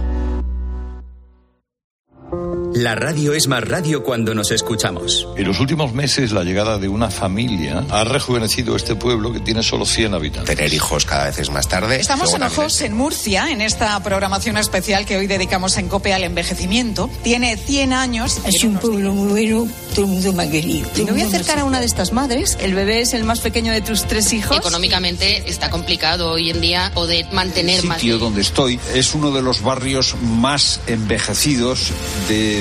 La 2.74 2.96
radio 2.96 3.34
es 3.34 3.48
más 3.48 3.68
radio 3.68 4.02
cuando 4.02 4.34
nos 4.34 4.50
escuchamos. 4.52 5.28
En 5.36 5.46
los 5.46 5.60
últimos 5.60 5.94
meses, 5.94 6.32
la 6.32 6.44
llegada 6.44 6.78
de 6.78 6.88
una 6.88 7.12
familia 7.12 7.84
ha 7.90 8.06
rejuvenecido 8.06 8.78
este 8.78 8.96
pueblo 8.96 9.34
que 9.34 9.42
tiene 9.42 9.62
solo 9.62 9.86
100 9.86 10.14
habitantes. 10.14 10.56
Tener 10.56 10.74
hijos 10.74 11.06
cada 11.06 11.26
vez 11.26 11.40
es 11.40 11.50
más 11.50 11.68
tarde. 11.68 12.00
Estamos 12.00 12.34
en 12.34 12.44
Ojos, 12.44 12.80
en 12.82 12.94
Murcia, 12.94 13.52
en 13.52 13.60
esta 13.62 14.02
programación 14.02 14.58
especial 14.58 15.06
que 15.06 15.18
hoy 15.18 15.28
dedicamos 15.28 15.78
en 15.78 15.90
COPE 15.90 16.14
al 16.14 16.24
envejecimiento. 16.24 17.10
Tiene 17.24 17.58
100 17.58 17.92
años. 17.92 18.40
Es 18.46 18.64
un 18.64 18.78
pueblo 18.78 19.12
muy 19.14 19.32
bueno, 19.32 19.68
todo 19.94 20.06
el 20.06 20.12
mundo 20.12 20.32
me 20.32 20.44
ha 20.44 20.50
querido. 20.50 20.90
Me 20.96 21.12
voy 21.12 21.22
a 21.22 21.26
acercar 21.26 21.60
a 21.60 21.66
una 21.66 21.82
de 21.82 21.86
estas 21.86 22.14
madres. 22.14 22.58
El 22.62 22.74
bebé 22.74 23.02
es 23.02 23.14
el 23.14 23.26
más 23.26 23.42
pequeño 23.42 23.74
de 23.74 23.82
tus 23.82 24.08
tres 24.08 24.32
hijos. 24.32 24.58
Económicamente 24.58 25.44
está 25.50 25.70
complicado 25.70 26.32
hoy 26.32 26.50
en 26.50 26.62
día 26.62 26.92
poder 26.94 27.26
mantener 27.34 27.82
el 27.82 27.86
más. 27.88 28.00
sitio 28.00 28.18
donde 28.18 28.42
estoy 28.42 28.80
es 28.94 29.14
uno 29.14 29.32
de 29.32 29.42
los 29.42 29.62
barrios 29.62 30.16
más 30.22 30.80
envejecidos 30.88 31.92
de 32.30 32.61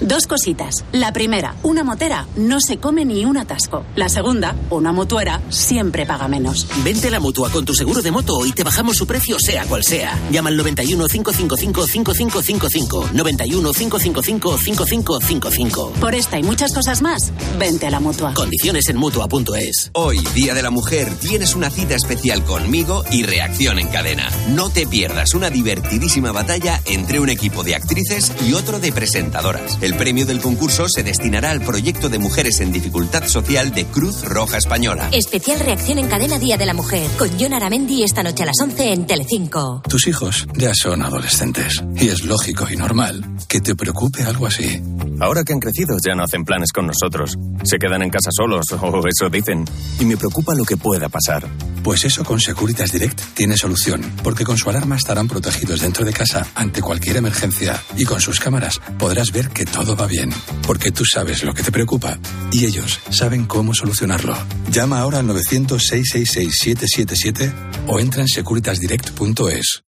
Dos 0.00 0.26
cositas. 0.26 0.84
La 0.92 1.12
primera, 1.12 1.56
una 1.62 1.82
motera 1.82 2.26
no 2.36 2.60
se 2.60 2.78
come 2.78 3.04
ni 3.04 3.24
un 3.24 3.36
atasco. 3.36 3.84
La 3.96 4.08
segunda, 4.08 4.54
una 4.70 4.92
mutuera 4.92 5.40
siempre 5.48 6.06
paga 6.06 6.28
menos. 6.28 6.66
Vente 6.84 7.08
a 7.08 7.10
la 7.10 7.20
mutua 7.20 7.50
con 7.50 7.64
tu 7.64 7.74
seguro 7.74 8.00
de 8.00 8.12
moto 8.12 8.46
y 8.46 8.52
te 8.52 8.62
bajamos 8.62 8.96
su 8.96 9.06
precio 9.06 9.38
sea 9.40 9.64
cual 9.66 9.82
sea. 9.82 10.16
Llama 10.30 10.50
al 10.50 10.56
91 10.56 11.06
555 11.08 11.86
5555. 11.86 13.10
91 13.12 13.72
555 13.72 14.58
5555. 14.58 15.92
Por 16.00 16.14
esta 16.14 16.38
y 16.38 16.42
muchas 16.44 16.72
cosas 16.72 17.02
más, 17.02 17.32
vente 17.58 17.86
a 17.86 17.90
la 17.90 17.98
mutua. 17.98 18.34
Condiciones 18.34 18.88
en 18.88 18.96
mutua.es. 18.96 19.90
Hoy, 19.94 20.18
Día 20.34 20.54
de 20.54 20.62
la 20.62 20.70
Mujer, 20.70 21.12
tienes 21.16 21.56
una 21.56 21.70
cita 21.70 21.96
especial 21.96 22.44
conmigo 22.44 23.02
y 23.10 23.24
Reacción 23.24 23.78
en 23.78 23.88
Cadena. 23.88 24.28
No 24.50 24.70
te 24.70 24.86
pierdas 24.86 25.34
una 25.34 25.50
divertidísima 25.50 26.30
batalla 26.30 26.80
entre 26.86 27.18
un 27.18 27.30
equipo 27.30 27.64
de 27.64 27.74
actrices 27.74 28.32
y 28.46 28.54
otro 28.54 28.78
de 28.78 28.92
presentadoras. 28.92 29.78
El 29.88 29.96
premio 29.96 30.26
del 30.26 30.40
concurso 30.40 30.86
se 30.86 31.02
destinará 31.02 31.50
al 31.50 31.62
proyecto 31.62 32.10
de 32.10 32.18
mujeres 32.18 32.60
en 32.60 32.72
dificultad 32.72 33.26
social 33.26 33.72
de 33.72 33.86
Cruz 33.86 34.22
Roja 34.22 34.58
Española. 34.58 35.08
Especial 35.12 35.60
reacción 35.60 35.96
en 35.96 36.08
cadena 36.08 36.38
Día 36.38 36.58
de 36.58 36.66
la 36.66 36.74
Mujer 36.74 37.10
con 37.18 37.30
John 37.40 37.54
Aramendi 37.54 38.02
esta 38.02 38.22
noche 38.22 38.42
a 38.42 38.46
las 38.46 38.60
11 38.60 38.92
en 38.92 39.06
Telecinco. 39.06 39.80
Tus 39.88 40.06
hijos 40.06 40.46
ya 40.54 40.72
son 40.74 41.00
adolescentes 41.00 41.82
y 41.96 42.08
es 42.08 42.22
lógico 42.24 42.66
y 42.70 42.76
normal 42.76 43.24
que 43.48 43.62
te 43.62 43.74
preocupe 43.74 44.24
algo 44.24 44.46
así. 44.46 44.78
Ahora 45.20 45.42
que 45.42 45.54
han 45.54 45.58
crecido 45.58 45.96
ya 46.06 46.14
no 46.14 46.22
hacen 46.22 46.44
planes 46.44 46.70
con 46.70 46.86
nosotros. 46.86 47.38
Se 47.64 47.78
quedan 47.78 48.02
en 48.02 48.10
casa 48.10 48.28
solos, 48.30 48.66
o 48.82 49.08
eso 49.08 49.30
dicen. 49.30 49.64
Y 49.98 50.04
me 50.04 50.18
preocupa 50.18 50.54
lo 50.54 50.64
que 50.64 50.76
pueda 50.76 51.08
pasar. 51.08 51.48
Pues 51.82 52.04
eso 52.04 52.24
con 52.24 52.40
Securitas 52.40 52.92
Direct 52.92 53.18
tiene 53.32 53.56
solución, 53.56 54.02
porque 54.22 54.44
con 54.44 54.58
su 54.58 54.68
alarma 54.68 54.96
estarán 54.96 55.28
protegidos 55.28 55.80
dentro 55.80 56.04
de 56.04 56.12
casa 56.12 56.46
ante 56.54 56.82
cualquier 56.82 57.16
emergencia 57.16 57.82
y 57.96 58.04
con 58.04 58.20
sus 58.20 58.38
cámaras 58.38 58.80
podrás 58.98 59.32
ver 59.32 59.48
que 59.48 59.64
todo 59.64 59.77
va 59.86 60.06
bien, 60.06 60.30
porque 60.66 60.90
tú 60.90 61.04
sabes 61.04 61.44
lo 61.44 61.52
que 61.54 61.62
te 61.62 61.70
preocupa 61.72 62.18
y 62.52 62.66
ellos 62.66 63.00
saben 63.10 63.46
cómo 63.46 63.72
solucionarlo. 63.74 64.36
Llama 64.70 65.00
ahora 65.00 65.20
al 65.20 65.28
900-666-777 65.28 67.52
o 67.86 68.00
entra 68.00 68.20
en 68.22 68.28
securitasdirect.es. 68.28 69.82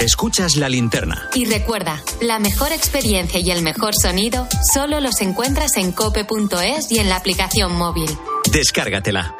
Escuchas 0.00 0.56
la 0.56 0.68
linterna. 0.68 1.30
Y 1.34 1.44
recuerda, 1.46 2.02
la 2.20 2.38
mejor 2.38 2.72
experiencia 2.72 3.40
y 3.40 3.50
el 3.50 3.62
mejor 3.62 3.94
sonido 3.94 4.46
solo 4.74 5.00
los 5.00 5.22
encuentras 5.22 5.78
en 5.78 5.92
cope.es 5.92 6.90
y 6.90 6.98
en 6.98 7.08
la 7.08 7.16
aplicación 7.16 7.74
móvil. 7.74 8.10
Descárgatela. 8.52 9.34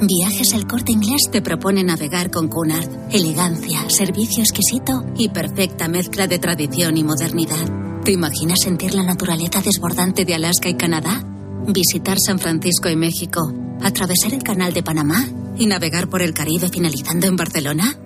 Viajes 0.00 0.52
El 0.52 0.68
Corte 0.68 0.92
Inglés 0.92 1.22
te 1.28 1.42
propone 1.42 1.82
navegar 1.82 2.30
con 2.30 2.46
Cunard. 2.46 2.88
Elegancia, 3.10 3.90
servicio 3.90 4.44
exquisito 4.44 5.04
y 5.16 5.28
perfecta 5.28 5.88
mezcla 5.88 6.28
de 6.28 6.38
tradición 6.38 6.96
y 6.96 7.02
modernidad. 7.02 8.02
¿Te 8.04 8.12
imaginas 8.12 8.60
sentir 8.62 8.94
la 8.94 9.02
naturaleza 9.02 9.60
desbordante 9.60 10.24
de 10.24 10.36
Alaska 10.36 10.68
y 10.68 10.74
Canadá? 10.74 11.24
Visitar 11.66 12.16
San 12.24 12.38
Francisco 12.38 12.88
y 12.88 12.94
México, 12.94 13.52
atravesar 13.82 14.34
el 14.34 14.44
Canal 14.44 14.72
de 14.72 14.84
Panamá 14.84 15.26
y 15.58 15.66
navegar 15.66 16.08
por 16.08 16.22
el 16.22 16.32
Caribe 16.32 16.68
finalizando 16.68 17.26
en 17.26 17.36
Barcelona. 17.36 17.98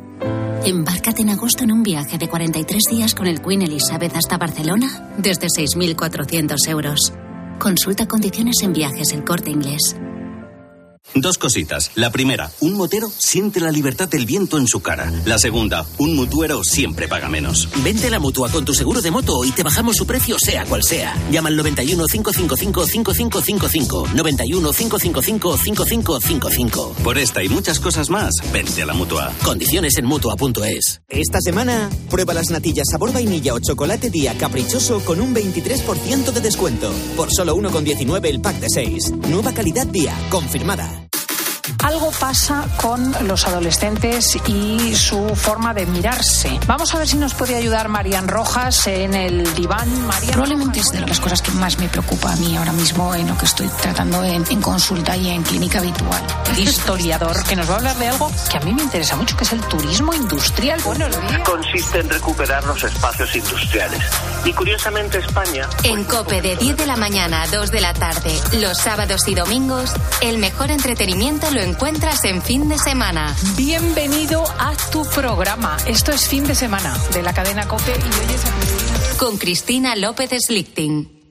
Embárcate 0.65 1.21
en 1.21 1.29
agosto 1.29 1.65
en 1.65 1.73
un 1.73 1.83
viaje 1.83 2.17
de 2.17 2.29
43 2.29 2.85
días 2.91 3.15
con 3.15 3.27
el 3.27 3.43
Queen 3.43 3.63
Elizabeth 3.63 4.17
hasta 4.17 4.39
Barcelona 4.39 5.13
desde 5.19 5.49
6.400 5.49 6.57
euros. 6.69 7.13
Consulta 7.59 8.09
condiciones 8.09 8.57
en 8.63 8.73
viajes 8.73 9.13
El 9.13 9.25
Corte 9.25 9.51
Inglés. 9.51 9.95
Dos 11.15 11.37
cositas. 11.37 11.91
La 11.95 12.11
primera, 12.11 12.51
un 12.61 12.75
motero 12.75 13.11
siente 13.19 13.61
la 13.61 13.71
libertad 13.71 14.09
del 14.09 14.25
viento 14.25 14.57
en 14.57 14.67
su 14.67 14.81
cara. 14.81 15.13
La 15.27 15.39
segunda, 15.39 15.85
un 15.99 16.17
mutuero 16.17 16.65
siempre 16.65 17.07
paga 17.07 17.29
menos. 17.29 17.69
Vente 17.85 18.07
a 18.07 18.11
la 18.11 18.19
mutua 18.19 18.49
con 18.49 18.65
tu 18.65 18.73
seguro 18.73 19.03
de 19.03 19.11
moto 19.11 19.45
y 19.45 19.51
te 19.51 19.63
bajamos 19.63 19.97
su 19.97 20.07
precio 20.07 20.37
sea 20.39 20.65
cual 20.65 20.83
sea. 20.83 21.15
Llama 21.31 21.51
al 21.51 21.57
91 21.57 22.07
555 22.07 22.87
5555. 22.87 24.09
91 24.15 24.73
555 24.73 25.59
5555. 25.59 26.95
Por 27.05 27.19
esta 27.19 27.43
y 27.45 27.51
muchas 27.51 27.79
cosas 27.79 28.09
más, 28.09 28.33
vente 28.51 28.83
a 28.83 28.87
la 28.87 28.95
mutua. 28.95 29.35
Condiciones 29.45 29.99
en 29.99 30.07
mutua.es. 30.07 31.03
Esta 31.09 31.41
semana, 31.43 31.91
prueba 32.09 32.33
las 32.33 32.51
natillas 32.51 32.89
sabor 32.91 33.13
vainilla 33.13 33.53
o 33.53 33.61
chocolate 33.61 34.09
día 34.09 34.37
caprichoso 34.39 35.01
con 35.05 35.21
un 35.21 35.35
23% 35.35 36.33
de 36.33 36.41
descuento. 36.41 36.91
Por 37.17 37.31
solo 37.31 37.55
1,19 37.55 38.27
el 38.29 38.41
pack 38.41 38.61
de 38.61 38.71
6. 38.71 39.13
Nueva 39.29 39.53
calidad 39.53 39.87
día, 39.87 40.17
confirmada. 40.31 40.92
Algo 41.85 42.11
pasa 42.13 42.67
con 42.81 43.15
los 43.27 43.47
adolescentes 43.47 44.37
y 44.47 44.95
su 44.95 45.35
forma 45.37 45.75
de 45.75 45.87
mirarse. 45.87 46.59
Vamos 46.67 46.95
a 46.95 46.99
ver 46.99 47.09
si 47.09 47.17
nos 47.17 47.35
puede 47.35 47.57
ayudar 47.57 47.89
Marian 47.89 48.29
Rojas 48.29 48.87
en 48.87 49.15
el 49.15 49.55
diván. 49.55 49.89
Marian 50.07 50.33
Probablemente 50.33 50.81
es 50.81 50.91
de 50.91 51.01
las 51.01 51.21
cosas 51.21 51.43
que 51.43 51.53
más 51.53 51.79
me 51.79 51.89
preocupa 51.89 52.33
a 52.33 52.37
mí 52.37 52.57
ahora 52.57 52.73
mismo 52.73 53.15
en 53.15 53.29
lo 53.29 53.39
que 53.39 53.45
estoy 53.45 53.69
tratando 53.81 54.23
en, 54.25 54.45
en 54.51 54.61
consulta 54.61 55.17
y 55.17 55.29
en 55.29 55.43
clínica 55.43 55.79
habitual. 55.79 56.23
historiador 56.59 57.43
que 57.45 57.57
nos 57.57 57.69
va 57.69 57.75
a 57.75 57.77
hablar 57.77 57.97
de 57.97 58.09
algo 58.09 58.31
que 58.51 58.57
a 58.57 58.61
mí 58.61 58.75
me 58.75 58.83
interesa 58.83 59.17
mucho, 59.17 59.37
que 59.37 59.45
es 59.45 59.53
el 59.53 59.61
turismo 59.61 60.13
industrial. 60.13 60.81
Buenos 60.85 61.11
días. 61.11 61.43
Consiste 61.45 62.01
en 62.01 62.11
recuperar 62.11 62.65
los 62.65 62.83
espacios 62.83 63.35
industriales. 63.37 64.03
Y 64.45 64.53
curiosamente 64.53 65.19
España... 65.19 65.69
En 65.85 66.05
COPE 66.05 66.43
de 66.43 66.57
10 66.57 66.77
de 66.77 66.87
la 66.87 66.97
mañana 66.97 67.43
a 67.43 67.47
2 67.47 67.71
de 67.71 67.81
la 67.81 67.95
tarde, 67.95 68.33
los 68.61 68.79
sábados 68.79 69.29
y 69.29 69.35
domingos, 69.35 69.93
el 70.21 70.39
mejor 70.39 70.71
entretenimiento 70.71 71.52
lo 71.53 71.61
encuentras 71.61 72.25
en 72.25 72.41
fin 72.41 72.69
de 72.69 72.79
semana. 72.79 73.35
Bienvenido 73.57 74.43
a 74.59 74.75
tu 74.91 75.05
programa. 75.05 75.77
Esto 75.87 76.11
es 76.11 76.27
fin 76.27 76.45
de 76.45 76.55
semana 76.55 76.97
de 77.13 77.23
la 77.23 77.35
cadena 77.35 77.69
COPE 77.69 77.93
y 77.93 77.95
hoy 77.95 78.35
es... 78.35 79.19
Con 79.19 79.37
Cristina 79.37 79.95
López 79.95 80.31
Slichting. 80.47 81.22